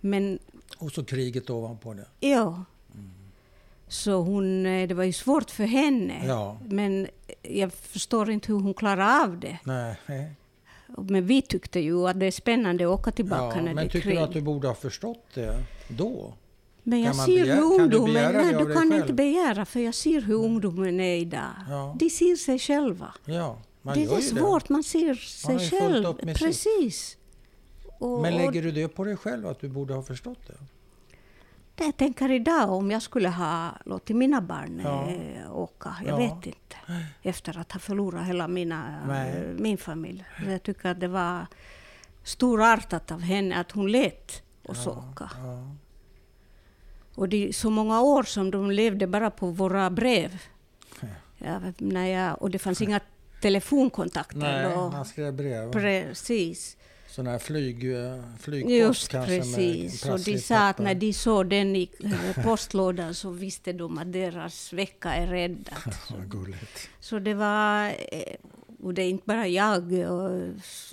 [0.00, 0.38] Men
[0.78, 2.06] Och så kriget ovanpå det.
[2.20, 2.64] ja.
[3.88, 6.26] Så hon, eh, det var ju svårt för henne.
[6.26, 6.58] Ja.
[6.64, 7.08] Men
[7.42, 9.58] jag förstår inte hur hon klarade av det.
[9.64, 9.96] Nej.
[10.98, 13.84] Men vi tyckte ju att det är spännande att åka tillbaka Ja, när det men
[13.84, 14.16] är tycker krig.
[14.18, 15.54] du att du borde ha förstått det
[15.88, 16.34] då?
[16.82, 18.14] Men jag man ser begära- hur kan du ungdomen...
[18.32, 18.94] det nej, du kan själv?
[19.00, 21.40] inte begära, för jag ser hur ungdomen är idag.
[21.68, 21.96] Ja.
[21.98, 23.14] De ser sig själva.
[23.24, 26.34] Ja, man det är svårt, man ser sig fullt själv.
[26.34, 27.16] Precis.
[27.82, 28.04] det.
[28.04, 30.54] Och, Men lägger du det på dig själv att du borde ha förstått det?
[31.74, 35.08] Det jag tänker idag, om jag skulle ha låtit mina barn Ja.
[35.10, 36.16] eh, åka, jag Ja.
[36.34, 36.76] vet inte.
[37.22, 39.30] Efter att ha förlorat hela mina, Nej.
[39.36, 40.24] eh, min familj.
[40.48, 41.46] Jag tycker att det var
[42.22, 45.30] storartat av henne att hon lät oss åka.
[45.36, 45.74] Ja.
[47.14, 50.42] Och det så många år som de levde bara på våra brev.
[51.00, 51.08] Ja.
[51.38, 53.00] Ja, när jag, och det fanns inga
[53.40, 54.90] telefonkontakter Nej, då.
[54.90, 55.72] man skrev brev.
[55.72, 56.76] Precis.
[57.12, 60.04] Sån här flyg, eh, flygpost Just kanske precis.
[60.08, 61.90] Och de sa att när de såg den i
[62.44, 65.94] postlådan så visste de att deras vecka är räddad.
[66.26, 66.88] Gulligt.
[67.00, 67.86] Så det var...
[67.88, 68.34] eh,
[68.82, 69.82] Och det är inte bara jag,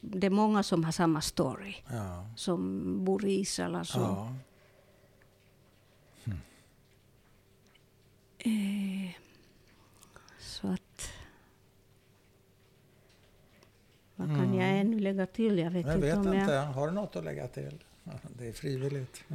[0.02, 1.76] det är många som har samma story.
[1.92, 2.26] Ja.
[2.36, 3.76] Som bor i Israel.
[3.76, 4.00] Alltså.
[4.00, 4.34] ja.
[8.40, 9.12] Eh,
[10.40, 11.10] så att...
[14.20, 15.60] Vad kan jag ännu lägga till?
[15.60, 16.52] Jag vet Jag inte vet inte.
[16.54, 16.66] jag...
[16.66, 17.84] Har du något att lägga till?
[18.38, 19.24] Det är frivilligt.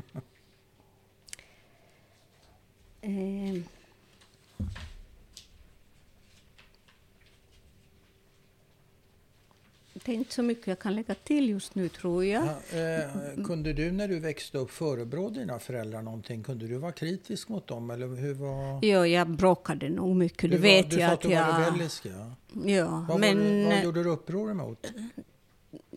[3.00, 3.62] Eh,
[10.04, 12.48] det är inte så mycket jag kan lägga till just nu, tror jag.
[12.72, 16.42] Ja, eh, kunde du när du växte upp förebrå dina föräldrar någonting?
[16.42, 17.90] Kunde du vara kritisk mot dem?
[17.90, 18.78] Eller hur var...
[18.82, 21.34] Jo, jag bråkade nog mycket, det du var, vet du jag sa att du var
[21.34, 21.66] jag...
[21.66, 22.30] rebellisk, ja.
[22.70, 23.38] Ja, Vad, men...
[23.38, 24.86] var du, vad gjorde du uppror emot?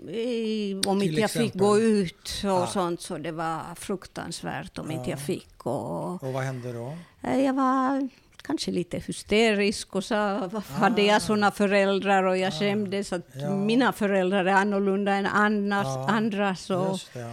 [0.09, 2.67] i, om Till inte jag fick gå ut och Ja.
[2.67, 5.23] sånt, så det var fruktansvärt om inte jag Ja.
[5.23, 5.65] fick.
[5.65, 6.97] Och, Och vad hände då?
[7.23, 8.09] eh, jag var
[8.47, 11.05] kanske lite hysterisk och sa, varför hade Ah.
[11.05, 12.23] jag såna föräldrar?
[12.23, 13.55] Och jag skämdes att Ja.
[13.55, 17.31] mina föräldrar är annorlunda än annars, Ja, andras och, det, ja.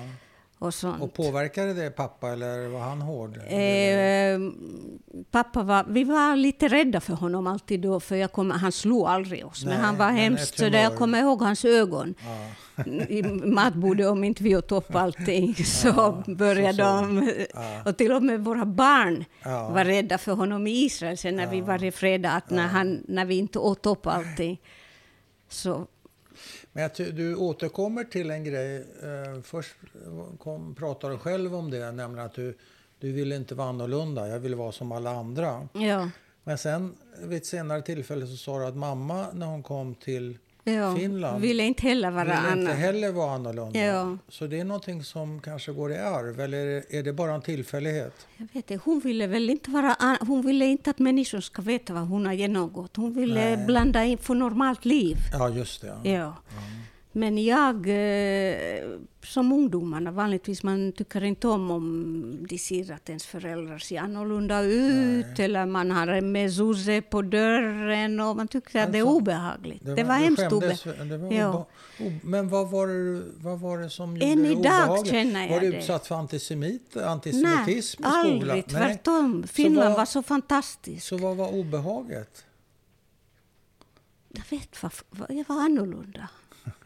[0.64, 1.02] Och sånt.
[1.02, 3.36] Och påverkade det pappa eller var han hård?
[3.36, 4.38] Eh,
[5.30, 9.06] pappa var, vi var lite rädda för honom alltid då, för jag kom, han slog
[9.06, 9.64] aldrig oss.
[9.64, 12.84] Nej, men han var men hemskt, så där jag kommer ihåg hans ögon Ja.
[13.08, 15.54] i matbordet om inte vi åt upp allting.
[15.54, 17.82] Så Ja, började så de, Ja.
[17.86, 21.60] och till och med våra barn var rädda för honom i Israel sen när vi
[21.60, 24.60] var i fredag, att när, han, när vi inte åt upp allting.
[25.48, 25.86] Så
[26.76, 28.76] Men du återkommer till en grej.
[28.76, 29.74] Eh, först
[30.38, 32.56] kom, pratar du själv om det, nämligen att du,
[32.98, 34.28] du ville inte vara annorlunda.
[34.28, 35.68] Jag ville vara som alla andra.
[35.72, 36.10] ja,
[36.44, 40.38] Men sen vid ett senare tillfälle så sa du att mamma när hon kom till
[40.64, 40.96] ja.
[40.96, 42.76] Finland ville inte heller vara ville inte annan.
[42.76, 43.78] heller vara annorlunda.
[43.80, 44.18] Ja.
[44.28, 48.26] Så det är någonting som kanske går i arv eller är det, bara en tillfällighet?
[48.36, 49.96] Jag vet inte, hon ville väl inte vara...
[50.20, 52.96] Hon ville inte att människor ska veta vad hon har genomgått.
[52.96, 53.66] Hon ville Nej.
[53.66, 55.16] blanda in för normalt liv.
[55.32, 55.86] Ja, just det.
[56.02, 56.10] Ja.
[56.10, 56.34] Ja.
[57.16, 63.26] Men jag, eh, som ungdomarna vanligtvis, man tycker inte om om de ser att ens
[63.26, 65.44] föräldrar ser annorlunda ut Nej.
[65.44, 69.80] eller man har en mezuzah på dörren och man tycker att det är Alltså, obehagligt.
[69.84, 70.84] Det, var hemskt obehagligt.
[71.08, 71.66] det var Ja.
[72.00, 75.10] obe, ob, Men vad var, det, vad var det som gjorde Än det idag obehagligt?
[75.12, 78.14] känner jag Var du utsatt för antisemit, Nej, antisemitism i skolan?
[78.26, 78.66] aldrig.
[78.68, 79.44] Tvärtom.
[79.46, 81.06] Finland vad- var så fantastiskt.
[81.06, 82.44] Så vad var obehaget?
[84.36, 84.92] Jag vet vad
[85.28, 86.28] jag var annorlunda.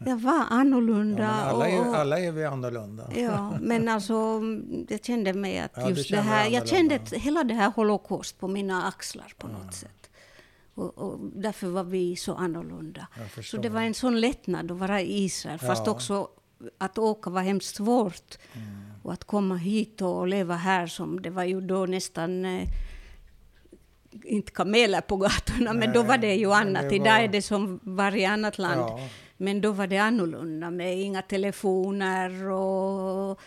[0.05, 1.23] Jag var annorlunda.
[1.23, 3.09] Ja, alla, är, och, alla är vi annorlunda.
[3.15, 4.41] Ja, men alltså
[4.89, 8.47] jag kände mig att Ja, just det här, jag kände hela det här holocaust på
[8.47, 10.09] mina axlar på något sätt.
[10.75, 13.07] Och, och därför var vi så annorlunda.
[13.43, 16.27] Så det var en sån lättnad att vara i Israel, fast också
[16.77, 18.37] att åka var hemskt svårt.
[18.53, 18.67] Mm.
[19.03, 22.67] Och att komma hit och leva här, som det var ju då nästan eh,
[24.23, 26.89] inte kameler på gatorna, men då Nej, var det ju annat.
[26.89, 28.81] det Idag var- är det som varje annat land.
[28.81, 28.99] Ja.
[29.41, 33.39] Men då var det annorlunda med inga telefoner och...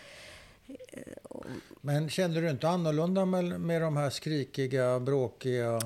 [1.81, 5.79] Men kände du inte annorlunda med, med de här skrikiga, bråkiga,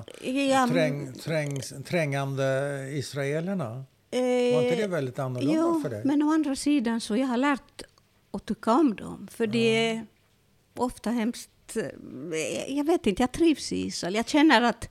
[0.50, 2.44] Ja, träng, träng, trängande
[2.92, 3.84] israelerna?
[4.10, 4.20] eh,
[4.54, 6.02] Var inte det väldigt annorlunda jo, för dig?
[6.04, 7.82] men å andra sidan så jag har lärt
[8.30, 9.28] att tycka om dem.
[9.30, 10.06] För det är
[10.76, 11.76] ofta hemskt...
[11.76, 14.14] eh, Jag vet inte, jag trivs i Israel.
[14.14, 14.88] Jag känner att,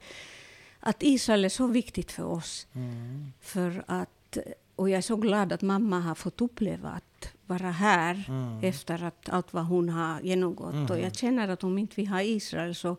[0.80, 2.68] att Israel är så viktigt för oss.
[2.76, 3.26] Mm.
[3.42, 4.38] För att,
[4.78, 8.64] och jag är så glad att mamma har fått uppleva att vara här Mm.
[8.64, 10.90] efter att allt vad hon har genomgått.
[10.90, 12.98] Och jag känner att om inte vi har Israel så,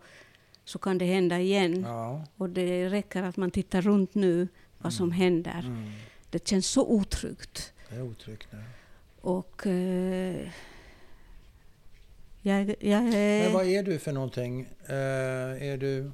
[0.65, 1.83] så kan det hända igen.
[1.83, 2.25] Ja.
[2.37, 4.49] Och det räcker att man tittar runt nu
[4.79, 5.59] vad som händer.
[5.67, 5.91] Mm.
[6.31, 7.73] Det känns så otryggt.
[7.91, 8.59] Det är otryggt nu.
[9.21, 10.49] Och eh,
[12.43, 14.61] jag, jag Men vad är du för någonting?
[14.87, 16.11] Eh, är du...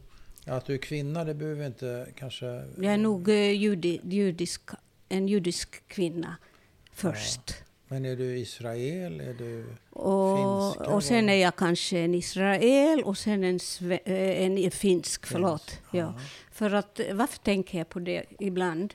[0.47, 2.47] Att du är kvinna, det behöver inte kanske...
[2.77, 4.63] Jag är nog eh, judi, judisk,
[5.15, 6.37] en judisk kvinna
[6.93, 7.55] först.
[7.89, 9.21] Men är du Israel?
[9.21, 9.67] Är du...
[9.91, 14.71] Och, Finska, och sen är jag kanske en Israel och sen en, sve, eh, en
[14.71, 15.27] finsk.
[15.27, 15.79] Förlåt.
[15.91, 15.99] Ja.
[15.99, 16.15] Ja.
[16.53, 18.95] För att, eh, varför tänker jag på det ibland?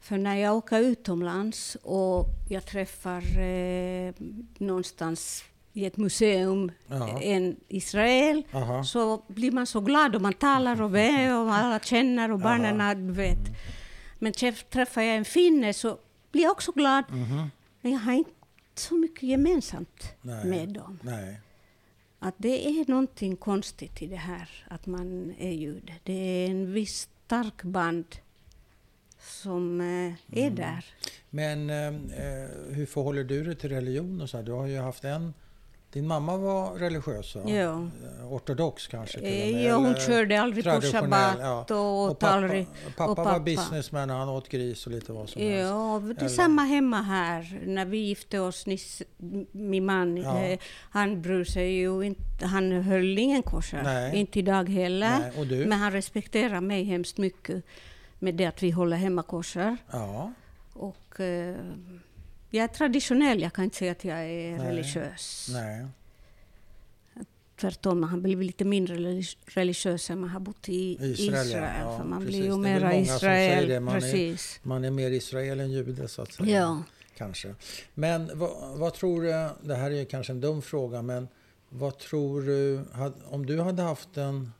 [0.00, 4.12] För när jag åker utomlands och jag träffar eh,
[4.58, 7.20] någonstans i ett museum Ja.
[7.22, 8.84] en Israel Aha.
[8.84, 10.94] så blir man så glad och man talar och
[11.46, 13.38] och alla känner och barnen du vet.
[14.24, 15.98] Men träff- träffar jag en finne så
[16.32, 17.04] blir jag också glad.
[17.10, 17.50] Mhm.
[17.80, 18.30] Men jag har inte
[18.74, 20.44] så mycket gemensamt Nej.
[20.44, 20.98] med dem.
[21.02, 21.40] Nej.
[22.18, 25.92] Att det är någonting konstigt i det här att man är jude.
[26.02, 28.04] Det är en viss stark band
[29.18, 30.84] som eh, är där.
[31.30, 34.44] Men eh, eh, hur förhåller du dig till religion och så här?
[34.44, 35.34] Du har ju haft en...
[35.94, 37.42] Din mamma var religiös va?
[37.50, 37.88] Ja.
[38.20, 39.64] Eh, Ortodox kanske till och Eh, med?
[39.64, 41.60] Ja, hon körde aldrig på shabbat ja.
[41.70, 42.66] och åt pappa, aldrig...
[42.96, 43.40] pappa, och var pappa.
[43.40, 45.70] businessman och han åt gris och lite vad som helst.
[45.70, 47.60] Ja, det samma hemma här.
[47.66, 49.02] När vi gifte oss, nyss,
[49.52, 50.38] min man, Ja.
[50.44, 50.58] eh,
[50.90, 54.14] han bryr sig ju inte, han höll ingen kosher.
[54.14, 55.18] Inte idag heller.
[55.18, 55.66] Nej, och du?
[55.66, 57.64] Men han respekterar mig hemskt mycket
[58.18, 59.76] med det att vi håller hemma kosher.
[59.90, 60.32] Ja.
[60.72, 61.54] Och eh,
[62.54, 64.66] jag är traditionell, jag kan inte säga att jag är Nej.
[64.68, 65.48] religiös.
[65.52, 65.86] Nej.
[67.56, 71.74] Tvärtom, man har blivit lite mindre relig- religiös än man har bott i Israel, Israel.
[71.80, 71.98] ja.
[71.98, 72.36] För man precis.
[72.36, 73.80] blir ju är mera Israel.
[73.80, 74.60] Man är- precis.
[74.62, 76.58] Man är mer Israel än jude så att säga.
[76.60, 76.82] Ja.
[77.16, 77.54] Kanske.
[77.94, 81.28] Men vad, vad tror du, det här är ju kanske en dum fråga, men
[81.68, 82.84] vad tror du,
[83.30, 84.52] om du hade haft en,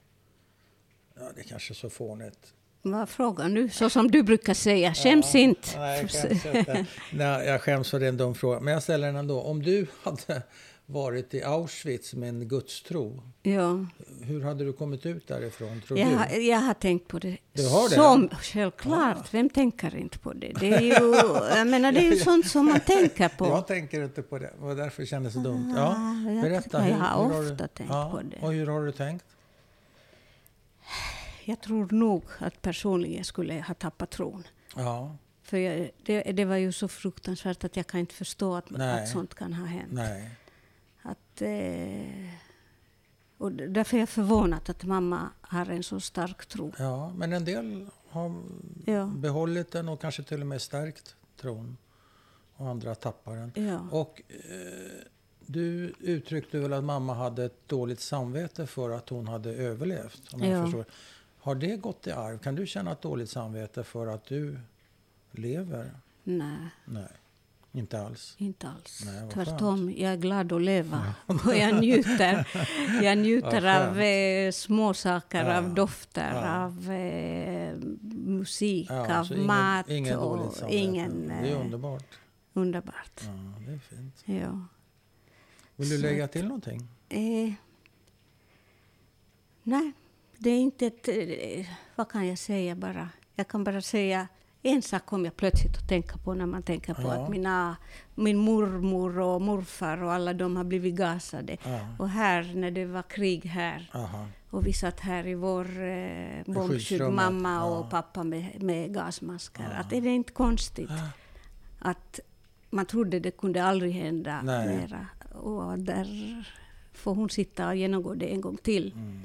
[1.14, 2.54] ja det är kanske är så fånigt,
[2.86, 3.68] Vad frågan nu?
[3.68, 5.78] Så som du brukar säga, skäms Ja, inte.
[5.78, 6.86] Nej, jag skäms inte.
[7.12, 8.64] Nej, jag skäms för den dum frågan.
[8.64, 9.40] Men jag ställer den ändå.
[9.40, 10.42] Om du hade
[10.86, 13.86] varit i Auschwitz med en gudstro, Ja,
[14.22, 16.14] hur hade du kommit ut därifrån, tror jag, du?
[16.16, 17.36] har- jag har tänkt på det.
[17.52, 17.94] Du har det?
[17.94, 20.52] Som, självklart, vem tänker inte på det?
[20.60, 20.92] Det är ju,
[21.56, 23.46] jag menar, det är ju sånt som man tänker på.
[23.46, 24.50] Jag tänker inte på det.
[24.60, 25.74] Och därför kändes det dumt.
[25.76, 26.88] Ja, Ah, jag- berätta.
[26.88, 28.46] jag har du- ofta tänkt ja, på det.
[28.46, 29.24] Och hur har du tänkt?
[31.44, 34.44] Jag tror nog att personligen skulle ha tappat tron.
[34.76, 38.72] Ja, För jag, det, det var ju så fruktansvärt att jag kan inte förstå att,
[38.80, 39.92] att sånt kan ha hänt.
[39.92, 40.30] nej.
[41.02, 42.30] Att, eh,
[43.38, 46.72] och därför är jag förvånad att mamma har en så stark tro.
[46.78, 48.34] Ja, men en del har
[48.86, 49.04] Ja.
[49.16, 51.76] behållit den och kanske till och med stärkt tron.
[52.56, 53.52] Och andra tappar den.
[53.66, 53.80] Ja.
[53.90, 55.06] Och eh,
[55.46, 60.34] du uttryckte väl att mamma hade ett dåligt samvete för att hon hade överlevt?
[60.34, 60.62] Om jag Ja.
[60.64, 60.84] förstår.
[61.44, 62.38] Har det gått i arv?
[62.38, 64.58] Kan du känna ett dåligt samvete för att du
[65.30, 65.90] lever?
[66.22, 67.08] Nej, Nej,
[67.72, 68.34] inte alls.
[68.38, 69.02] inte alls.
[69.06, 71.14] Nej, Tvärtom, jag är glad att leva.
[71.26, 72.48] Och jag njuter,
[73.02, 75.58] jag njuter av eh, små saker, Ja.
[75.58, 76.64] av dofter, Ja.
[76.64, 77.74] av eh,
[78.26, 79.88] musik, Ja, av så ingen, mat.
[79.90, 82.18] ingen och ingen, Det är eh, underbart.
[82.52, 83.20] underbart.
[83.24, 84.22] Ja, det är fint.
[84.24, 84.60] Ja.
[85.76, 86.88] Vill du Så lägga till någonting?
[87.08, 87.52] Eh,
[89.62, 89.92] nej,
[90.44, 91.08] det är inte ett...
[91.08, 91.66] Eh,
[91.96, 93.08] vad kan jag säga bara?
[93.34, 94.28] Jag kan bara säga
[94.62, 97.12] en sak kom jag plötsligt att tänka på när man tänker på Ja.
[97.12, 97.76] att mina,
[98.14, 101.56] min mormor och morfar och alla de har blivit gasade.
[101.64, 101.80] Ja.
[101.98, 104.26] Och här, när det var krig här, Aha.
[104.50, 107.64] och vi satt här i vår eh, bombskydd, mamma ja.
[107.64, 109.76] och pappa med, med gasmasker.
[109.80, 110.90] Att är det inte konstigt
[111.78, 112.20] att
[112.70, 114.66] man trodde det kunde aldrig hända Nej.
[114.76, 115.06] mera.
[115.34, 116.06] Och där
[116.92, 118.92] får hon sitta och genomgå det en gång till.
[118.92, 119.22] Mm.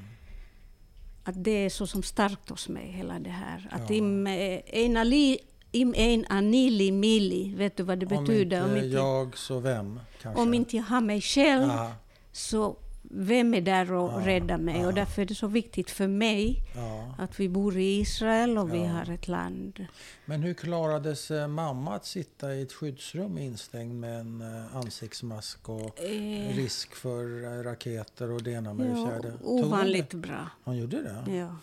[1.24, 3.68] Att det är så som starkt hos mig, hela det här.
[3.70, 3.96] Att Ja.
[3.96, 5.38] im, eh, en, ali,
[5.72, 8.64] im en anili mili, vet du vad det betyder?
[8.64, 10.00] Om inte om, inte, jag så vem?
[10.22, 10.42] Kanske.
[10.42, 11.92] om inte jag har mig själv, Aha.
[12.32, 12.76] så
[13.12, 14.80] vem är där och Ja, räddar mig?
[14.80, 14.86] ja.
[14.86, 17.14] Och därför är det så viktigt för mig Ja.
[17.18, 19.86] att vi bor i Israel och vi har ett land.
[20.24, 25.68] Men hur klarades eh, mamma att sitta i ett skyddsrum instängd med en eh, ansiktsmask
[25.68, 29.32] och Eh, risk för eh, raketer och det ena med det fjärde?
[29.42, 30.46] Hon ovanligt bra.
[30.64, 31.32] Hon gjorde det?
[31.36, 31.56] Ja.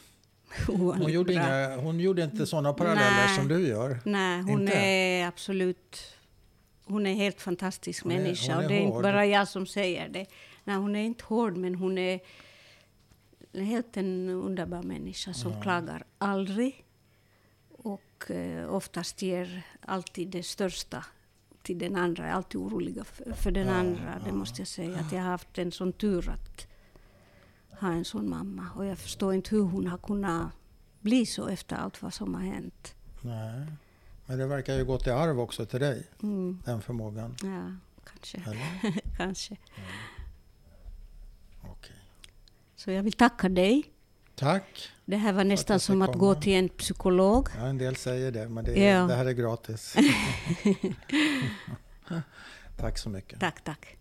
[0.73, 1.43] Ovanligt Hon gjorde, bra.
[1.43, 3.35] inga, hon gjorde inte sådana paralleller Nej.
[3.35, 3.99] som du gör?
[4.05, 4.73] Nej, hon Inte?
[4.77, 6.13] är absolut...
[6.85, 8.53] Hon är en helt fantastisk Hon är- människa.
[8.55, 10.25] hon är och det är inte bara jag som säger det.
[10.67, 12.19] Nej, hon är inte hård, men hon är
[13.53, 15.61] helt en underbar människa som Ja.
[15.61, 16.85] klagar aldrig.
[17.71, 21.05] Och eh, oftast ger alltid det största
[21.61, 22.27] till den andra.
[22.27, 24.19] Är alltid oroliga för, för den Ja, andra.
[24.23, 24.33] Det ja.
[24.33, 24.99] måste jag säga.
[24.99, 26.67] Att jag har haft en sån tur att
[27.81, 28.67] ha en sån mamma.
[28.75, 30.47] Och jag förstår inte hur hon har kunnat
[30.99, 32.95] bli så efter allt vad som har hänt.
[33.21, 33.65] Nej.
[34.25, 36.61] Men det verkar ju gått i arv också till dig, Mm.
[36.65, 37.35] den förmågan.
[37.43, 37.71] Ja,
[38.09, 38.41] kanske.
[39.17, 39.53] Kanske.
[39.53, 39.85] Okej.
[42.77, 43.83] Så jag vill tacka dig.
[44.35, 44.89] Tack.
[45.05, 46.19] Det här var nästan som att komma.
[46.19, 47.49] gå till en psykolog.
[47.57, 49.07] Ja, en del säger det, men det, är, Ja.
[49.07, 49.95] det här är gratis.
[52.77, 53.39] Tack så mycket.
[53.39, 53.97] Tack, tack.